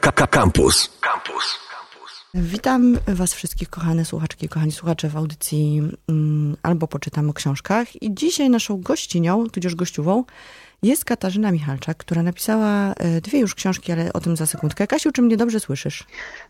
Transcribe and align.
Campus. 0.00 0.90
Campus. 1.00 1.58
Witam 2.34 2.98
Was 3.06 3.34
wszystkich, 3.34 3.70
kochane 3.70 4.04
słuchaczki, 4.04 4.48
kochani 4.48 4.72
słuchacze 4.72 5.08
w 5.08 5.16
audycji 5.16 5.82
mm, 6.08 6.56
albo 6.62 6.88
poczytam 6.88 7.30
o 7.30 7.32
książkach. 7.32 8.02
I 8.02 8.14
dzisiaj 8.14 8.50
naszą 8.50 8.80
gościnią, 8.80 9.46
tudzież 9.48 9.74
gościową, 9.74 10.24
jest 10.84 11.04
Katarzyna 11.04 11.52
Michalczak, 11.52 11.96
która 11.96 12.22
napisała 12.22 12.92
e, 12.92 13.20
dwie 13.20 13.38
już 13.38 13.54
książki, 13.54 13.92
ale 13.92 14.12
o 14.12 14.20
tym 14.20 14.36
za 14.36 14.46
sekundkę. 14.46 14.86
Kasiu, 14.86 15.12
czy 15.12 15.22
mnie 15.22 15.36
dobrze 15.36 15.60
słyszysz? 15.60 16.04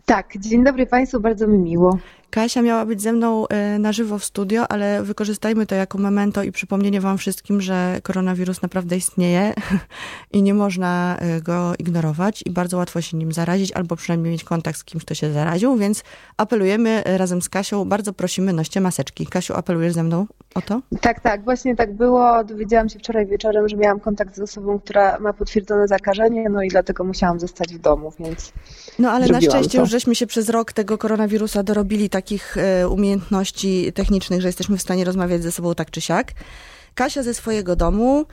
Tak, 0.06 0.38
dzień 0.38 0.64
dobry 0.64 0.86
Państwu, 0.86 1.20
bardzo 1.20 1.46
mi 1.46 1.58
miło. 1.58 1.98
Kasia 2.34 2.62
miała 2.62 2.86
być 2.86 3.02
ze 3.02 3.12
mną 3.12 3.48
e, 3.48 3.78
na 3.78 3.92
żywo 3.92 4.18
w 4.18 4.24
studio, 4.24 4.72
ale 4.72 5.02
wykorzystajmy 5.02 5.66
to 5.66 5.74
jako 5.74 5.98
memento 5.98 6.42
i 6.42 6.52
przypomnienie 6.52 7.00
Wam 7.00 7.18
wszystkim, 7.18 7.60
że 7.60 7.98
koronawirus 8.02 8.62
naprawdę 8.62 8.96
istnieje 8.96 9.54
i 10.32 10.42
nie 10.42 10.54
można 10.54 11.16
e, 11.18 11.40
go 11.40 11.72
ignorować 11.78 12.42
i 12.46 12.50
bardzo 12.50 12.76
łatwo 12.76 13.00
się 13.00 13.16
nim 13.16 13.32
zarazić, 13.32 13.72
albo 13.72 13.96
przynajmniej 13.96 14.32
mieć 14.32 14.44
kontakt 14.44 14.78
z 14.78 14.84
kimś, 14.84 15.04
kto 15.04 15.14
się 15.14 15.32
zaraził, 15.32 15.76
więc 15.76 16.02
apelujemy 16.36 17.02
razem 17.06 17.42
z 17.42 17.48
Kasią, 17.48 17.84
bardzo 17.84 18.12
prosimy, 18.12 18.52
noście 18.52 18.80
maseczki. 18.80 19.26
Kasiu, 19.26 19.54
apelujesz 19.54 19.92
ze 19.92 20.02
mną 20.02 20.26
o 20.54 20.62
to? 20.62 20.80
Tak, 21.00 21.20
tak, 21.20 21.44
właśnie 21.44 21.76
tak 21.76 21.92
było. 21.92 22.44
Dowiedziałam 22.44 22.88
się 22.88 22.98
wczoraj 22.98 23.26
wieczorem, 23.26 23.68
że 23.68 23.76
miałam 23.76 24.00
kontakt 24.00 24.23
z 24.32 24.38
osobą, 24.38 24.80
która 24.80 25.18
ma 25.18 25.32
potwierdzone 25.32 25.88
zakażenie, 25.88 26.48
no 26.50 26.62
i 26.62 26.68
dlatego 26.68 27.04
musiałam 27.04 27.40
zostać 27.40 27.74
w 27.74 27.78
domu, 27.78 28.12
więc. 28.18 28.52
No 28.98 29.10
ale 29.10 29.26
na 29.26 29.40
szczęście 29.40 29.78
to. 29.78 29.80
już 29.80 29.90
żeśmy 29.90 30.14
się 30.14 30.26
przez 30.26 30.48
rok 30.48 30.72
tego 30.72 30.98
koronawirusa 30.98 31.62
dorobili 31.62 32.10
takich 32.10 32.56
e, 32.56 32.88
umiejętności 32.88 33.92
technicznych, 33.92 34.40
że 34.40 34.48
jesteśmy 34.48 34.76
w 34.76 34.82
stanie 34.82 35.04
rozmawiać 35.04 35.42
ze 35.42 35.52
sobą 35.52 35.74
tak 35.74 35.90
czy 35.90 36.00
siak. 36.00 36.32
Kasia 36.94 37.22
ze 37.22 37.34
swojego 37.34 37.76
domu, 37.76 38.26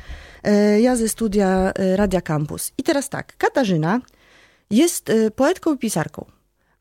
e, 0.44 0.82
ja 0.82 0.96
ze 0.96 1.10
studia 1.10 1.72
e, 1.76 1.96
Radia 1.96 2.22
Campus. 2.22 2.72
I 2.78 2.84
teraz 2.84 3.10
tak, 3.10 3.38
Katarzyna 3.38 4.02
jest 4.70 5.12
poetką 5.36 5.74
i 5.74 5.78
pisarką. 5.78 6.26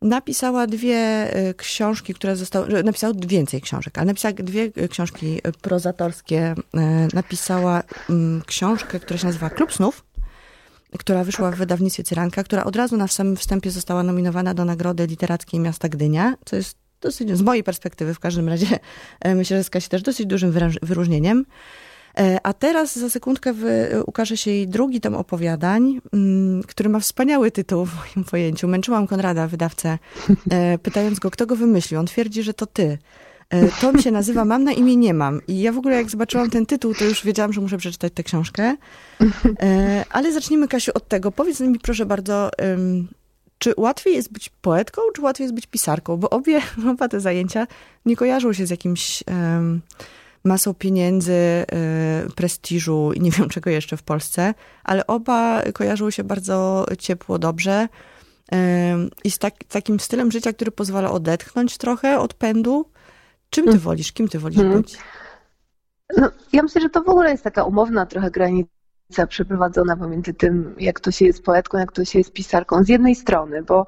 Napisała 0.02 0.66
dwie 0.66 1.30
y, 1.50 1.54
książki, 1.54 2.14
które 2.14 2.36
zostały, 2.36 2.82
napisała 2.82 3.14
więcej 3.26 3.60
książek, 3.60 3.98
ale 3.98 4.06
napisała 4.06 4.32
dwie 4.34 4.62
y, 4.62 4.88
książki 4.88 5.40
prozatorskie. 5.62 6.54
Y, 6.54 7.14
napisała 7.14 7.82
mm, 8.10 8.42
książkę, 8.46 9.00
która 9.00 9.18
się 9.18 9.26
nazywa 9.26 9.50
Klub 9.50 9.72
Snów, 9.72 10.04
która 10.98 11.24
wyszła 11.24 11.50
w 11.50 11.56
wydawnictwie 11.56 12.02
Cyranka, 12.02 12.44
która 12.44 12.64
od 12.64 12.76
razu 12.76 12.96
na 12.96 13.08
samym 13.08 13.36
wstępie 13.36 13.70
została 13.70 14.02
nominowana 14.02 14.54
do 14.54 14.64
Nagrody 14.64 15.06
Literackiej 15.06 15.60
Miasta 15.60 15.88
Gdynia, 15.88 16.36
co 16.44 16.56
jest 16.56 16.76
dosyć, 17.00 17.36
z 17.36 17.42
mojej 17.42 17.64
perspektywy 17.64 18.14
w 18.14 18.20
każdym 18.20 18.48
razie, 18.48 18.66
myślę, 19.24 19.56
że 19.56 19.64
skaże 19.64 19.84
się 19.84 19.88
też 19.88 20.02
dosyć 20.02 20.26
dużym 20.26 20.52
wyróżnieniem. 20.82 21.44
E, 22.18 22.38
a 22.42 22.52
teraz 22.52 22.98
za 22.98 23.10
sekundkę 23.10 23.54
ukaże 24.06 24.36
się 24.36 24.50
jej 24.50 24.68
drugi 24.68 25.00
tom 25.00 25.14
opowiadań, 25.14 26.00
mm, 26.12 26.62
który 26.62 26.88
ma 26.88 27.00
wspaniały 27.00 27.50
tytuł 27.50 27.86
w 27.86 27.94
moim 27.94 28.24
pojęciu. 28.24 28.68
Męczyłam 28.68 29.06
Konrada, 29.06 29.48
wydawcę, 29.48 29.98
e, 30.50 30.78
pytając 30.78 31.18
go, 31.18 31.30
kto 31.30 31.46
go 31.46 31.56
wymyślił. 31.56 32.00
On 32.00 32.06
twierdzi, 32.06 32.42
że 32.42 32.54
to 32.54 32.66
ty. 32.66 32.98
E, 33.50 33.68
tom 33.80 34.02
się 34.02 34.10
nazywa 34.10 34.44
Mam 34.44 34.64
na 34.64 34.72
imię 34.72 34.96
nie 34.96 35.14
mam. 35.14 35.40
I 35.48 35.60
ja 35.60 35.72
w 35.72 35.78
ogóle 35.78 35.96
jak 35.96 36.10
zobaczyłam 36.10 36.50
ten 36.50 36.66
tytuł, 36.66 36.94
to 36.94 37.04
już 37.04 37.24
wiedziałam, 37.24 37.52
że 37.52 37.60
muszę 37.60 37.78
przeczytać 37.78 38.12
tę 38.12 38.22
książkę. 38.22 38.76
Ale 40.10 40.32
zacznijmy, 40.32 40.68
Kasiu, 40.68 40.92
od 40.94 41.08
tego. 41.08 41.32
Powiedz 41.32 41.60
mi 41.60 41.78
proszę 41.78 42.06
bardzo, 42.06 42.50
czy 43.58 43.74
łatwiej 43.76 44.14
jest 44.14 44.32
być 44.32 44.50
poetką, 44.60 45.02
czy 45.14 45.22
łatwiej 45.22 45.44
jest 45.44 45.54
być 45.54 45.66
pisarką? 45.66 46.16
Bo 46.16 46.30
obie, 46.30 46.62
oba 46.90 47.08
te 47.08 47.20
zajęcia 47.20 47.66
nie 48.06 48.16
kojarzą 48.16 48.52
się 48.52 48.66
z 48.66 48.70
jakimś... 48.70 49.24
Masą 50.44 50.74
pieniędzy, 50.74 51.32
y, 51.32 51.66
prestiżu 52.36 53.12
i 53.12 53.20
nie 53.20 53.30
wiem 53.38 53.48
czego 53.48 53.70
jeszcze 53.70 53.96
w 53.96 54.02
Polsce, 54.02 54.54
ale 54.84 55.06
oba 55.06 55.62
kojarzą 55.74 56.10
się 56.10 56.24
bardzo 56.24 56.86
ciepło, 56.98 57.38
dobrze 57.38 57.88
y, 58.52 58.56
i 59.24 59.30
z 59.30 59.38
tak, 59.38 59.54
takim 59.64 60.00
stylem 60.00 60.32
życia, 60.32 60.52
który 60.52 60.70
pozwala 60.70 61.10
odetchnąć 61.10 61.78
trochę 61.78 62.18
od 62.18 62.34
pędu. 62.34 62.90
Czym 63.50 63.64
ty 63.64 63.70
hmm. 63.70 63.84
wolisz? 63.84 64.12
Kim 64.12 64.28
ty 64.28 64.38
wolisz 64.38 64.58
hmm. 64.58 64.82
być? 64.82 64.98
No, 66.16 66.30
ja 66.52 66.62
myślę, 66.62 66.80
że 66.80 66.88
to 66.88 67.02
w 67.02 67.08
ogóle 67.08 67.30
jest 67.30 67.44
taka 67.44 67.64
umowna 67.64 68.06
trochę 68.06 68.30
granica 68.30 68.79
przeprowadzona 69.28 69.96
pomiędzy 69.96 70.34
tym, 70.34 70.74
jak 70.78 71.00
to 71.00 71.10
się 71.10 71.24
jest 71.24 71.42
poetką, 71.42 71.78
jak 71.78 71.92
to 71.92 72.04
się 72.04 72.18
jest 72.18 72.32
pisarką. 72.32 72.84
Z 72.84 72.88
jednej 72.88 73.14
strony, 73.14 73.62
bo 73.62 73.86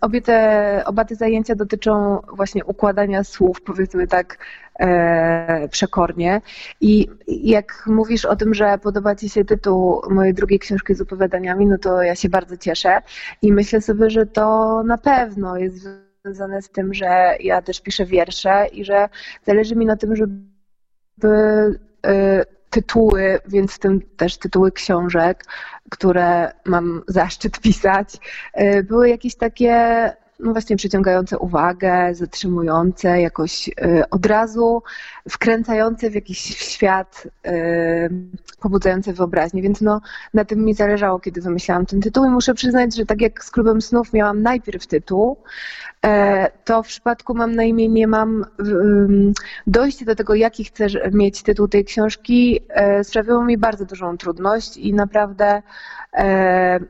obie 0.00 0.22
te, 0.22 0.82
oba 0.86 1.04
te 1.04 1.14
zajęcia 1.14 1.54
dotyczą 1.54 2.20
właśnie 2.32 2.64
układania 2.64 3.24
słów, 3.24 3.60
powiedzmy 3.60 4.06
tak 4.06 4.38
e, 4.80 5.68
przekornie. 5.68 6.40
I 6.80 7.08
jak 7.26 7.84
mówisz 7.86 8.24
o 8.24 8.36
tym, 8.36 8.54
że 8.54 8.78
podoba 8.78 9.14
Ci 9.14 9.28
się 9.28 9.44
tytuł 9.44 10.02
mojej 10.10 10.34
drugiej 10.34 10.58
książki 10.58 10.94
z 10.94 11.00
opowiadaniami, 11.00 11.66
no 11.66 11.78
to 11.78 12.02
ja 12.02 12.14
się 12.14 12.28
bardzo 12.28 12.56
cieszę 12.56 13.02
i 13.42 13.52
myślę 13.52 13.80
sobie, 13.80 14.10
że 14.10 14.26
to 14.26 14.82
na 14.82 14.98
pewno 14.98 15.56
jest 15.56 15.88
związane 16.24 16.62
z 16.62 16.70
tym, 16.70 16.94
że 16.94 17.36
ja 17.40 17.62
też 17.62 17.80
piszę 17.80 18.04
wiersze 18.04 18.66
i 18.72 18.84
że 18.84 19.08
zależy 19.46 19.76
mi 19.76 19.86
na 19.86 19.96
tym, 19.96 20.16
żeby 20.16 20.32
e, 22.04 22.44
tytuły, 22.70 23.40
więc 23.46 23.72
w 23.72 23.78
tym 23.78 24.00
też 24.16 24.38
tytuły 24.38 24.72
książek, 24.72 25.44
które 25.90 26.52
mam 26.64 27.02
zaszczyt 27.08 27.60
pisać, 27.64 28.16
e, 28.52 28.82
były 28.82 29.08
jakieś 29.08 29.34
takie 29.34 29.72
no 30.38 30.52
właśnie 30.52 30.76
przyciągające 30.76 31.38
uwagę, 31.38 32.14
zatrzymujące, 32.14 33.20
jakoś 33.20 33.68
y, 33.68 33.72
od 34.10 34.26
razu 34.26 34.82
wkręcające 35.28 36.10
w 36.10 36.14
jakiś 36.14 36.38
świat, 36.38 37.26
y, 37.46 37.50
pobudzające 38.60 39.12
wyobraźnię, 39.12 39.62
więc 39.62 39.80
no 39.80 40.00
na 40.34 40.44
tym 40.44 40.64
mi 40.64 40.74
zależało, 40.74 41.20
kiedy 41.20 41.40
wymyślałam 41.40 41.86
ten 41.86 42.00
tytuł. 42.00 42.24
I 42.24 42.28
muszę 42.28 42.54
przyznać, 42.54 42.96
że 42.96 43.06
tak 43.06 43.20
jak 43.20 43.44
z 43.44 43.50
Klubem 43.50 43.82
Snów 43.82 44.12
miałam 44.12 44.42
najpierw 44.42 44.86
tytuł, 44.86 45.36
e, 46.04 46.50
to 46.64 46.82
w 46.82 46.86
przypadku 46.86 47.34
Mam 47.34 47.54
na 47.54 47.64
imię 47.64 47.88
nie 47.88 48.06
mam 48.06 48.44
dojście 49.66 50.04
do 50.04 50.14
tego, 50.14 50.34
jaki 50.34 50.64
chcę 50.64 50.86
mieć 51.12 51.42
tytuł 51.42 51.68
tej 51.68 51.84
książki, 51.84 52.60
e, 52.68 53.04
sprawiło 53.04 53.44
mi 53.44 53.58
bardzo 53.58 53.84
dużą 53.84 54.18
trudność 54.18 54.76
i 54.76 54.94
naprawdę 54.94 55.62
e, 56.14 56.80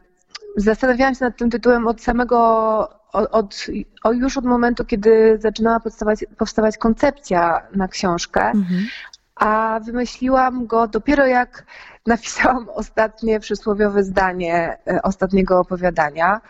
zastanawiałam 0.56 1.14
się 1.14 1.24
nad 1.24 1.36
tym 1.36 1.50
tytułem 1.50 1.86
od 1.86 2.02
samego 2.02 2.97
od, 3.12 3.66
już 4.12 4.38
od 4.38 4.44
momentu, 4.44 4.84
kiedy 4.84 5.38
zaczynała 5.40 5.80
powstawać, 5.80 6.24
powstawać 6.38 6.78
koncepcja 6.78 7.62
na 7.74 7.88
książkę, 7.88 8.40
mhm. 8.40 8.86
a 9.34 9.80
wymyśliłam 9.84 10.66
go 10.66 10.88
dopiero 10.88 11.26
jak 11.26 11.64
napisałam 12.06 12.68
ostatnie 12.68 13.40
przysłowiowe 13.40 14.04
zdanie 14.04 14.78
e, 14.86 15.02
ostatniego 15.02 15.60
opowiadania. 15.60 16.40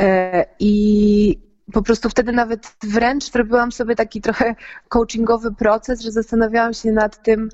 E, 0.00 0.46
I 0.58 1.50
po 1.72 1.82
prostu 1.82 2.08
wtedy 2.08 2.32
nawet 2.32 2.76
wręcz 2.82 3.32
zrobiłam 3.32 3.72
sobie 3.72 3.96
taki 3.96 4.20
trochę 4.20 4.54
coachingowy 4.88 5.52
proces, 5.52 6.00
że 6.00 6.12
zastanawiałam 6.12 6.74
się 6.74 6.92
nad 6.92 7.22
tym, 7.22 7.48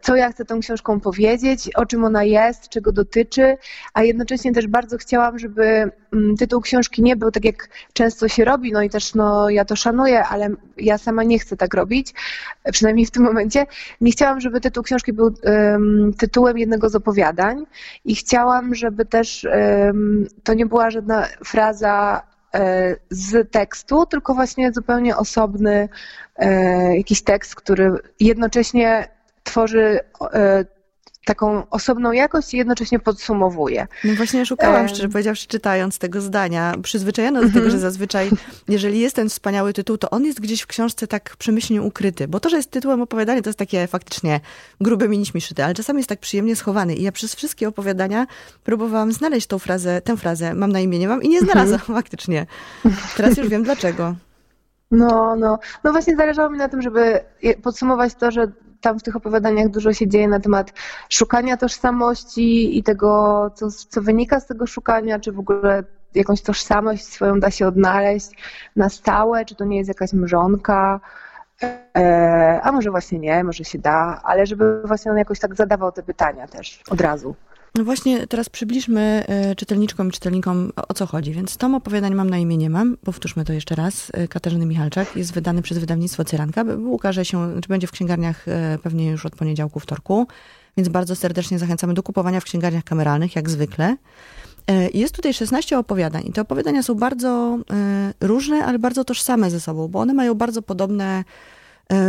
co 0.00 0.16
ja 0.16 0.32
chcę 0.32 0.44
tą 0.44 0.60
książką 0.60 1.00
powiedzieć, 1.00 1.70
o 1.74 1.86
czym 1.86 2.04
ona 2.04 2.24
jest, 2.24 2.68
czego 2.68 2.92
dotyczy, 2.92 3.56
a 3.94 4.02
jednocześnie 4.02 4.52
też 4.52 4.66
bardzo 4.66 4.98
chciałam, 4.98 5.38
żeby 5.38 5.90
mm, 6.12 6.36
tytuł 6.36 6.60
książki 6.60 7.02
nie 7.02 7.16
był 7.16 7.30
tak, 7.30 7.44
jak 7.44 7.68
często 7.92 8.28
się 8.28 8.44
robi, 8.44 8.72
no 8.72 8.82
i 8.82 8.90
też 8.90 9.14
no, 9.14 9.50
ja 9.50 9.64
to 9.64 9.76
szanuję, 9.76 10.24
ale 10.24 10.48
ja 10.76 10.98
sama 10.98 11.24
nie 11.24 11.38
chcę 11.38 11.56
tak 11.56 11.74
robić, 11.74 12.14
przynajmniej 12.72 13.06
w 13.06 13.10
tym 13.10 13.22
momencie. 13.22 13.66
Nie 14.00 14.12
chciałam, 14.12 14.40
żeby 14.40 14.60
tytuł 14.60 14.82
książki 14.82 15.12
był 15.12 15.34
um, 15.42 16.12
tytułem 16.18 16.58
jednego 16.58 16.88
z 16.88 16.94
opowiadań 16.94 17.66
i 18.04 18.14
chciałam, 18.14 18.74
żeby 18.74 19.04
też 19.04 19.46
um, 19.84 20.26
to 20.42 20.54
nie 20.54 20.66
była 20.66 20.90
żadna 20.90 21.26
fraza 21.44 22.22
e, 22.54 22.96
z 23.10 23.50
tekstu, 23.50 24.06
tylko 24.06 24.34
właśnie 24.34 24.72
zupełnie 24.72 25.16
osobny 25.16 25.88
e, 26.36 26.96
jakiś 26.96 27.22
tekst, 27.22 27.54
który 27.54 27.92
jednocześnie 28.20 29.14
tworzy 29.44 30.00
e, 30.32 30.64
taką 31.24 31.70
osobną 31.70 32.12
jakość 32.12 32.54
i 32.54 32.56
jednocześnie 32.56 32.98
podsumowuje. 32.98 33.86
No 34.04 34.14
właśnie 34.14 34.46
szukałam, 34.46 34.88
szczerze 34.88 35.08
powiedziawszy, 35.08 35.46
czytając 35.46 35.98
tego 35.98 36.20
zdania, 36.20 36.74
przyzwyczajona 36.82 37.40
do 37.40 37.46
tego, 37.46 37.58
że 37.58 37.64
mhm. 37.64 37.80
zazwyczaj, 37.80 38.30
jeżeli 38.68 39.00
jest 39.00 39.16
ten 39.16 39.28
wspaniały 39.28 39.72
tytuł, 39.72 39.98
to 39.98 40.10
on 40.10 40.24
jest 40.24 40.40
gdzieś 40.40 40.62
w 40.62 40.66
książce 40.66 41.06
tak 41.06 41.36
przemyślnie 41.36 41.82
ukryty, 41.82 42.28
bo 42.28 42.40
to, 42.40 42.48
że 42.48 42.56
jest 42.56 42.70
tytułem 42.70 43.02
opowiadania, 43.02 43.42
to 43.42 43.48
jest 43.48 43.58
takie 43.58 43.86
faktycznie 43.86 44.40
grube 44.80 45.08
miniśmy 45.08 45.40
szyte, 45.40 45.64
ale 45.64 45.74
czasami 45.74 45.98
jest 45.98 46.08
tak 46.08 46.20
przyjemnie 46.20 46.56
schowany 46.56 46.94
i 46.94 47.02
ja 47.02 47.12
przez 47.12 47.34
wszystkie 47.34 47.68
opowiadania 47.68 48.26
próbowałam 48.64 49.12
znaleźć 49.12 49.46
tą 49.46 49.58
frazę, 49.58 50.00
tę 50.00 50.16
frazę, 50.16 50.54
mam 50.54 50.72
na 50.72 50.80
imię, 50.80 50.98
nie 50.98 51.08
mam 51.08 51.22
i 51.22 51.28
nie 51.28 51.40
znalazłam 51.40 51.80
mhm. 51.80 51.98
faktycznie. 51.98 52.46
Teraz 53.16 53.36
już 53.36 53.48
wiem 53.48 53.62
dlaczego. 53.62 54.14
No, 54.90 55.36
no. 55.36 55.58
No 55.84 55.92
właśnie 55.92 56.16
zależało 56.16 56.50
mi 56.50 56.58
na 56.58 56.68
tym, 56.68 56.82
żeby 56.82 57.20
podsumować 57.62 58.14
to, 58.14 58.30
że 58.30 58.52
tam 58.84 58.98
w 58.98 59.02
tych 59.02 59.16
opowiadaniach 59.16 59.68
dużo 59.68 59.92
się 59.92 60.08
dzieje 60.08 60.28
na 60.28 60.40
temat 60.40 60.72
szukania 61.08 61.56
tożsamości 61.56 62.78
i 62.78 62.82
tego, 62.82 63.50
co, 63.54 63.70
co 63.70 64.02
wynika 64.02 64.40
z 64.40 64.46
tego 64.46 64.66
szukania, 64.66 65.20
czy 65.20 65.32
w 65.32 65.38
ogóle 65.38 65.84
jakąś 66.14 66.42
tożsamość 66.42 67.04
swoją 67.04 67.40
da 67.40 67.50
się 67.50 67.66
odnaleźć 67.66 68.30
na 68.76 68.88
stałe, 68.88 69.44
czy 69.44 69.54
to 69.54 69.64
nie 69.64 69.76
jest 69.76 69.88
jakaś 69.88 70.12
mrzonka, 70.12 71.00
e, 71.96 72.60
a 72.62 72.72
może 72.72 72.90
właśnie 72.90 73.18
nie, 73.18 73.44
może 73.44 73.64
się 73.64 73.78
da, 73.78 74.20
ale 74.24 74.46
żeby 74.46 74.82
właśnie 74.84 75.10
on 75.10 75.18
jakoś 75.18 75.38
tak 75.38 75.54
zadawał 75.54 75.92
te 75.92 76.02
pytania 76.02 76.46
też 76.46 76.82
od 76.90 77.00
razu. 77.00 77.34
No 77.78 77.84
właśnie 77.84 78.26
teraz 78.26 78.48
przybliżmy 78.48 79.24
e, 79.28 79.54
czytelniczkom 79.54 80.08
i 80.08 80.10
czytelnikom 80.10 80.72
o 80.88 80.94
co 80.94 81.06
chodzi. 81.06 81.32
Więc 81.32 81.56
tom 81.56 81.74
opowiadań 81.74 82.14
Mam 82.14 82.30
na 82.30 82.38
imię 82.38 82.56
nie 82.56 82.70
mam. 82.70 82.96
Powtórzmy 82.96 83.44
to 83.44 83.52
jeszcze 83.52 83.74
raz. 83.74 84.10
E, 84.12 84.28
Katarzyny 84.28 84.66
Michalczak 84.66 85.16
jest 85.16 85.32
wydany 85.32 85.62
przez 85.62 85.78
wydawnictwo 85.78 86.24
Cyranka. 86.24 86.64
Ukaże 86.86 87.24
się, 87.24 87.60
czy 87.62 87.68
będzie 87.68 87.86
w 87.86 87.90
księgarniach 87.90 88.48
e, 88.48 88.78
pewnie 88.82 89.10
już 89.10 89.26
od 89.26 89.36
poniedziałku, 89.36 89.80
wtorku. 89.80 90.26
Więc 90.76 90.88
bardzo 90.88 91.16
serdecznie 91.16 91.58
zachęcamy 91.58 91.94
do 91.94 92.02
kupowania 92.02 92.40
w 92.40 92.44
księgarniach 92.44 92.84
kameralnych, 92.84 93.36
jak 93.36 93.50
zwykle. 93.50 93.96
Jest 94.94 95.14
tutaj 95.14 95.34
16 95.34 95.78
opowiadań 95.78 96.22
i 96.26 96.32
te 96.32 96.40
opowiadania 96.40 96.82
są 96.82 96.94
bardzo 96.94 97.58
różne, 98.20 98.64
ale 98.64 98.78
bardzo 98.78 99.04
tożsame 99.04 99.50
ze 99.50 99.60
sobą, 99.60 99.88
bo 99.88 100.00
one 100.00 100.14
mają 100.14 100.34
bardzo 100.34 100.62
podobne, 100.62 101.24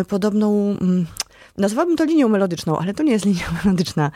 podobną 0.08 0.78
mm, 0.82 1.06
Nazwałabym 1.58 1.98
to 1.98 2.06
linią 2.06 2.30
melodyczną, 2.30 2.78
ale 2.78 2.94
to 2.94 3.04
nie 3.04 3.12
jest 3.12 3.26
linia 3.26 3.46
melodyczna. 3.64 4.12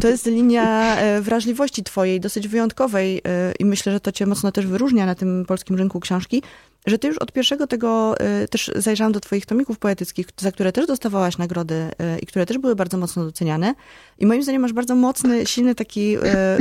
To 0.00 0.08
jest 0.08 0.26
linia 0.26 0.96
e, 0.96 1.20
wrażliwości 1.20 1.82
twojej, 1.82 2.20
dosyć 2.20 2.48
wyjątkowej 2.48 3.20
e, 3.24 3.52
i 3.58 3.64
myślę, 3.64 3.92
że 3.92 4.00
to 4.00 4.12
cię 4.12 4.26
mocno 4.26 4.52
też 4.52 4.66
wyróżnia 4.66 5.06
na 5.06 5.14
tym 5.14 5.44
polskim 5.48 5.76
rynku 5.76 6.00
książki, 6.00 6.42
że 6.86 6.98
ty 6.98 7.08
już 7.08 7.18
od 7.18 7.32
pierwszego 7.32 7.66
tego, 7.66 8.18
e, 8.18 8.48
też 8.48 8.70
zajrzałam 8.76 9.12
do 9.12 9.20
twoich 9.20 9.46
tomików 9.46 9.78
poetyckich, 9.78 10.26
za 10.36 10.52
które 10.52 10.72
też 10.72 10.86
dostawałaś 10.86 11.38
nagrody 11.38 11.90
i 12.22 12.26
które 12.26 12.46
też 12.46 12.58
były 12.58 12.76
bardzo 12.76 12.98
mocno 12.98 13.24
doceniane. 13.24 13.74
I 14.18 14.26
moim 14.26 14.42
zdaniem 14.42 14.62
masz 14.62 14.72
bardzo 14.72 14.94
mocny, 14.94 15.46
silny 15.46 15.74
taki 15.74 16.16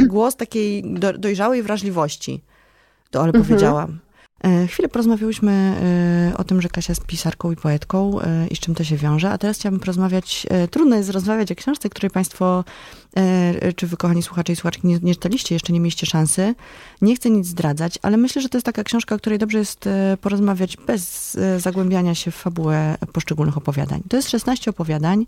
głos 0.07 0.35
takiej 0.35 0.83
dojrzałej 1.17 1.63
wrażliwości. 1.63 2.41
To 3.11 3.19
ale 3.19 3.29
mhm. 3.29 3.45
powiedziałam. 3.45 3.99
E, 4.43 4.67
chwilę 4.67 4.89
porozmawiałyśmy 4.89 5.51
e, 6.31 6.37
o 6.37 6.43
tym, 6.43 6.61
że 6.61 6.69
Kasia 6.69 6.91
jest 6.91 7.05
pisarką 7.05 7.51
i 7.51 7.55
poetką 7.55 8.21
e, 8.21 8.47
i 8.47 8.55
z 8.55 8.59
czym 8.59 8.75
to 8.75 8.83
się 8.83 8.97
wiąże, 8.97 9.31
a 9.31 9.37
teraz 9.37 9.57
chciałabym 9.57 9.79
porozmawiać, 9.79 10.47
trudno 10.71 10.95
jest 10.95 11.09
rozmawiać 11.09 11.51
o 11.51 11.55
książce, 11.55 11.89
której 11.89 12.09
Państwo, 12.11 12.63
czy 13.75 13.87
wy 13.87 13.97
kochani 13.97 14.23
słuchacze 14.23 14.53
i 14.53 14.55
słuchaczki 14.55 14.87
nie, 14.87 14.99
nie 15.01 15.13
czytaliście, 15.13 15.55
jeszcze 15.55 15.73
nie 15.73 15.79
mieliście 15.79 16.07
szansy. 16.07 16.55
Nie 17.01 17.15
chcę 17.15 17.29
nic 17.29 17.47
zdradzać, 17.47 17.99
ale 18.01 18.17
myślę, 18.17 18.41
że 18.41 18.49
to 18.49 18.57
jest 18.57 18.65
taka 18.65 18.83
książka, 18.83 19.15
o 19.15 19.17
której 19.17 19.39
dobrze 19.39 19.57
jest 19.57 19.89
porozmawiać 20.21 20.77
bez 20.77 21.37
zagłębiania 21.57 22.15
się 22.15 22.31
w 22.31 22.35
fabułę 22.35 22.97
poszczególnych 23.13 23.57
opowiadań. 23.57 24.01
To 24.09 24.17
jest 24.17 24.29
16 24.29 24.71
opowiadań. 24.71 25.25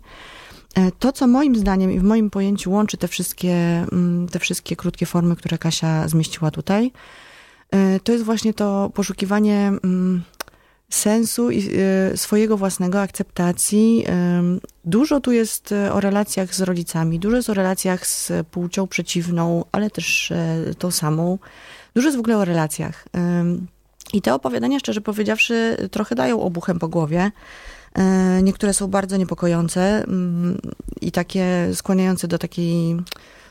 To, 0.98 1.12
co 1.12 1.26
moim 1.26 1.56
zdaniem 1.56 1.92
i 1.92 1.98
w 1.98 2.02
moim 2.02 2.30
pojęciu 2.30 2.72
łączy 2.72 2.96
te 2.96 3.08
wszystkie, 3.08 3.86
mm, 3.92 4.28
te 4.28 4.38
wszystkie 4.38 4.76
krótkie 4.76 5.06
formy, 5.06 5.36
które 5.36 5.58
Kasia 5.58 6.08
zmieściła 6.08 6.50
tutaj, 6.50 6.92
to 8.04 8.12
jest 8.12 8.24
właśnie 8.24 8.54
to 8.54 8.90
poszukiwanie 8.94 9.72
mm, 9.84 10.22
sensu 10.88 11.50
i 11.50 11.70
e, 12.12 12.16
swojego 12.16 12.56
własnego, 12.56 13.00
akceptacji. 13.00 14.04
E, 14.08 14.42
dużo 14.84 15.20
tu 15.20 15.32
jest 15.32 15.74
o 15.92 16.00
relacjach 16.00 16.54
z 16.54 16.60
rodzicami, 16.60 17.18
dużo 17.18 17.36
jest 17.36 17.50
o 17.50 17.54
relacjach 17.54 18.06
z 18.06 18.32
płcią 18.50 18.86
przeciwną, 18.86 19.64
ale 19.72 19.90
też 19.90 20.32
tą 20.78 20.90
samą. 20.90 21.38
Dużo 21.94 22.06
jest 22.06 22.16
w 22.16 22.20
ogóle 22.20 22.38
o 22.38 22.44
relacjach. 22.44 23.04
I 24.12 24.22
te 24.22 24.34
opowiadania, 24.34 24.78
szczerze 24.78 25.00
powiedziawszy, 25.00 25.76
trochę 25.90 26.14
dają 26.14 26.40
obuchem 26.40 26.78
po 26.78 26.88
głowie. 26.88 27.30
Niektóre 28.42 28.74
są 28.74 28.88
bardzo 28.88 29.16
niepokojące 29.16 30.04
mm, 30.04 30.58
i 31.00 31.12
takie 31.12 31.70
skłaniające 31.74 32.28
do 32.28 32.38
takiej 32.38 32.96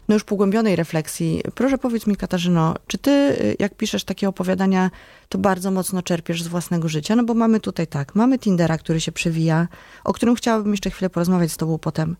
no 0.07 0.13
już 0.15 0.23
pogłębionej 0.23 0.75
refleksji. 0.75 1.41
Proszę 1.55 1.77
powiedz 1.77 2.07
mi, 2.07 2.15
Katarzyno, 2.15 2.75
czy 2.87 2.97
ty, 2.97 3.11
y, 3.11 3.55
jak 3.59 3.75
piszesz 3.77 4.03
takie 4.03 4.29
opowiadania, 4.29 4.91
to 5.29 5.37
bardzo 5.37 5.71
mocno 5.71 6.01
czerpiesz 6.01 6.43
z 6.43 6.47
własnego 6.47 6.89
życia? 6.89 7.15
No 7.15 7.23
bo 7.23 7.33
mamy 7.33 7.59
tutaj 7.59 7.87
tak, 7.87 8.15
mamy 8.15 8.39
Tindera, 8.39 8.77
który 8.77 9.01
się 9.01 9.11
przewija, 9.11 9.67
o 10.03 10.13
którym 10.13 10.35
chciałabym 10.35 10.71
jeszcze 10.71 10.89
chwilę 10.89 11.09
porozmawiać 11.09 11.51
z 11.51 11.57
tobą 11.57 11.77
potem. 11.77 12.15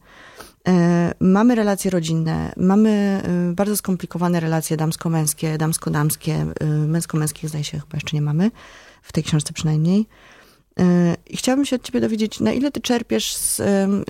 E, 0.67 1.13
mamy 1.19 1.55
relacje 1.55 1.91
rodzinne, 1.91 2.53
mamy 2.57 3.21
y, 3.51 3.55
bardzo 3.55 3.77
skomplikowane 3.77 4.39
relacje 4.39 4.77
damsko-męskie, 4.77 5.57
damsko-damskie, 5.57 6.53
y, 6.61 6.65
męsko-męskich 6.88 7.49
zdaje 7.49 7.63
się 7.63 7.79
chyba 7.79 7.93
jeszcze 7.93 8.17
nie 8.17 8.21
mamy, 8.21 8.51
w 9.01 9.11
tej 9.11 9.23
książce 9.23 9.53
przynajmniej. 9.53 10.07
E, 10.80 11.16
I 11.27 11.38
chciałabym 11.38 11.66
się 11.66 11.75
od 11.75 11.83
ciebie 11.83 12.01
dowiedzieć, 12.01 12.39
na 12.39 12.51
ile 12.51 12.72
ty 12.72 12.81
czerpiesz, 12.81 13.36
z, 13.36 13.62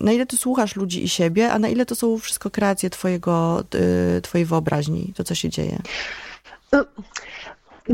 na 0.02 0.12
ile 0.12 0.26
ty 0.26 0.38
słuchasz 0.38 0.76
ludzi 0.76 1.04
i 1.04 1.10
siebie, 1.10 1.52
a 1.52 1.60
na 1.60 1.68
ile 1.68 1.86
to 1.86 1.96
są 1.96 2.18
wszystko 2.18 2.50
kreacje 2.50 2.90
twojego, 2.90 3.64
e, 4.18 4.22
twojej 4.22 4.46
wyobraźni, 4.46 5.14
to 5.16 5.24
co 5.24 5.36
się 5.36 5.50
dzieje? 5.50 5.80
No, 6.72 6.86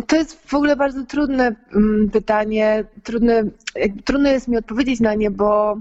to 0.08 0.16
jest 0.16 0.42
w 0.46 0.54
ogóle 0.54 0.76
bardzo 0.76 1.06
trudne 1.06 1.56
mm, 1.76 2.10
pytanie. 2.10 2.86
Trudne, 3.04 3.44
trudno 4.06 4.30
jest 4.30 4.48
mi 4.48 4.58
odpowiedzieć 4.58 5.00
na 5.00 5.14
nie, 5.16 5.32
bo 5.32 5.78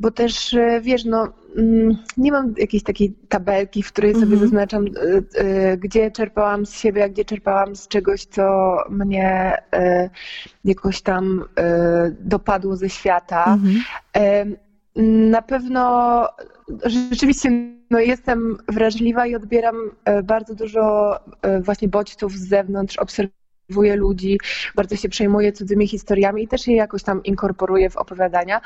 bo 0.00 0.10
też 0.10 0.54
e, 0.54 0.80
wiesz, 0.80 1.04
no 1.04 1.32
mm, 1.56 1.96
nie 2.16 2.32
mam 2.32 2.54
jakiejś 2.58 2.82
takiej 2.82 3.14
tabelki, 3.28 3.82
w 3.82 3.92
której 3.92 4.12
sobie 4.12 4.26
mm 4.26 4.38
-hmm. 4.38 4.40
zaznaczam, 4.40 4.86
e, 4.86 5.40
e, 5.40 5.76
gdzie 5.76 6.10
czerpałam 6.10 6.66
z 6.66 6.78
siebie, 6.78 7.04
a 7.04 7.08
gdzie 7.08 7.24
czerpałam 7.24 7.76
z 7.76 7.88
czegoś, 7.88 8.24
co 8.24 8.76
mnie 8.90 9.58
jakoś 10.64 11.02
tam 11.02 11.44
dopadło 12.20 12.76
ze 12.76 12.88
świata. 12.88 13.44
Mm 13.44 13.60
-hmm. 13.60 14.56
Na 15.30 15.42
pewno 15.42 16.28
rzeczywiście 17.10 17.50
no, 17.90 17.98
jestem 17.98 18.56
wrażliwa 18.68 19.26
i 19.26 19.34
odbieram 19.34 19.76
bardzo 20.24 20.54
dużo 20.54 21.16
właśnie 21.60 21.88
bodźców 21.88 22.32
z 22.32 22.48
zewnątrz, 22.48 22.98
obserwuję 22.98 23.43
obserwuję 23.64 23.96
ludzi, 23.96 24.38
bardzo 24.74 24.96
się 24.96 25.08
przejmuję 25.08 25.52
cudzymi 25.52 25.88
historiami 25.88 26.42
i 26.42 26.48
też 26.48 26.66
je 26.66 26.76
jakoś 26.76 27.02
tam 27.02 27.22
inkorporuję 27.22 27.90
w 27.90 27.96
opowiadania. 27.96 28.60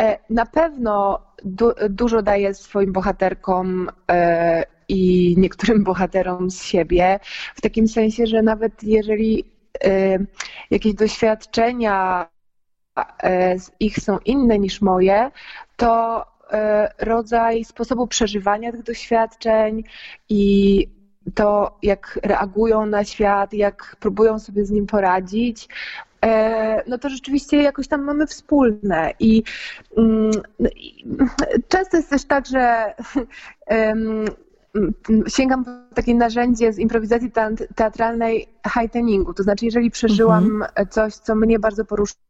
E, 0.00 0.18
na 0.30 0.46
pewno 0.46 1.20
du 1.44 1.72
dużo 1.90 2.22
daję 2.22 2.54
swoim 2.54 2.92
bohaterkom 2.92 3.88
e, 4.10 4.64
i 4.88 5.34
niektórym 5.38 5.84
bohaterom 5.84 6.50
z 6.50 6.62
siebie, 6.64 7.20
w 7.54 7.60
takim 7.60 7.88
sensie, 7.88 8.26
że 8.26 8.42
nawet 8.42 8.82
jeżeli 8.82 9.44
e, 9.84 10.18
jakieś 10.70 10.94
doświadczenia 10.94 12.28
ich 13.80 13.98
są 13.98 14.18
inne 14.24 14.58
niż 14.58 14.80
moje, 14.80 15.30
to 15.76 16.24
rodzaj 16.98 17.64
sposobu 17.64 18.06
przeżywania 18.06 18.72
tych 18.72 18.82
doświadczeń 18.82 19.84
i 20.28 20.97
to, 21.34 21.78
jak 21.82 22.18
reagują 22.22 22.86
na 22.86 23.04
świat, 23.04 23.52
jak 23.52 23.96
próbują 24.00 24.38
sobie 24.38 24.64
z 24.64 24.70
nim 24.70 24.86
poradzić, 24.86 25.68
e, 26.24 26.82
no 26.90 26.98
to 26.98 27.08
rzeczywiście 27.08 27.62
jakoś 27.62 27.88
tam 27.88 28.02
mamy 28.02 28.26
wspólne. 28.26 29.12
I, 29.20 29.42
mm, 29.96 30.30
no 30.58 30.68
często 31.68 31.96
jest 31.96 32.10
też 32.10 32.24
tak, 32.24 32.46
że 32.46 32.94
sięgam 35.36 35.64
po 35.64 35.70
takie 35.94 36.14
narzędzie 36.14 36.72
z 36.72 36.78
improwizacji 36.78 37.32
teatralnej 37.74 38.48
heighteningu. 38.66 39.34
To 39.34 39.42
znaczy, 39.42 39.64
jeżeli 39.64 39.90
przeżyłam 39.90 40.44
mhm. 40.44 40.88
coś, 40.88 41.14
co 41.14 41.34
mnie 41.34 41.58
bardzo 41.58 41.84
poruszyło, 41.84 42.27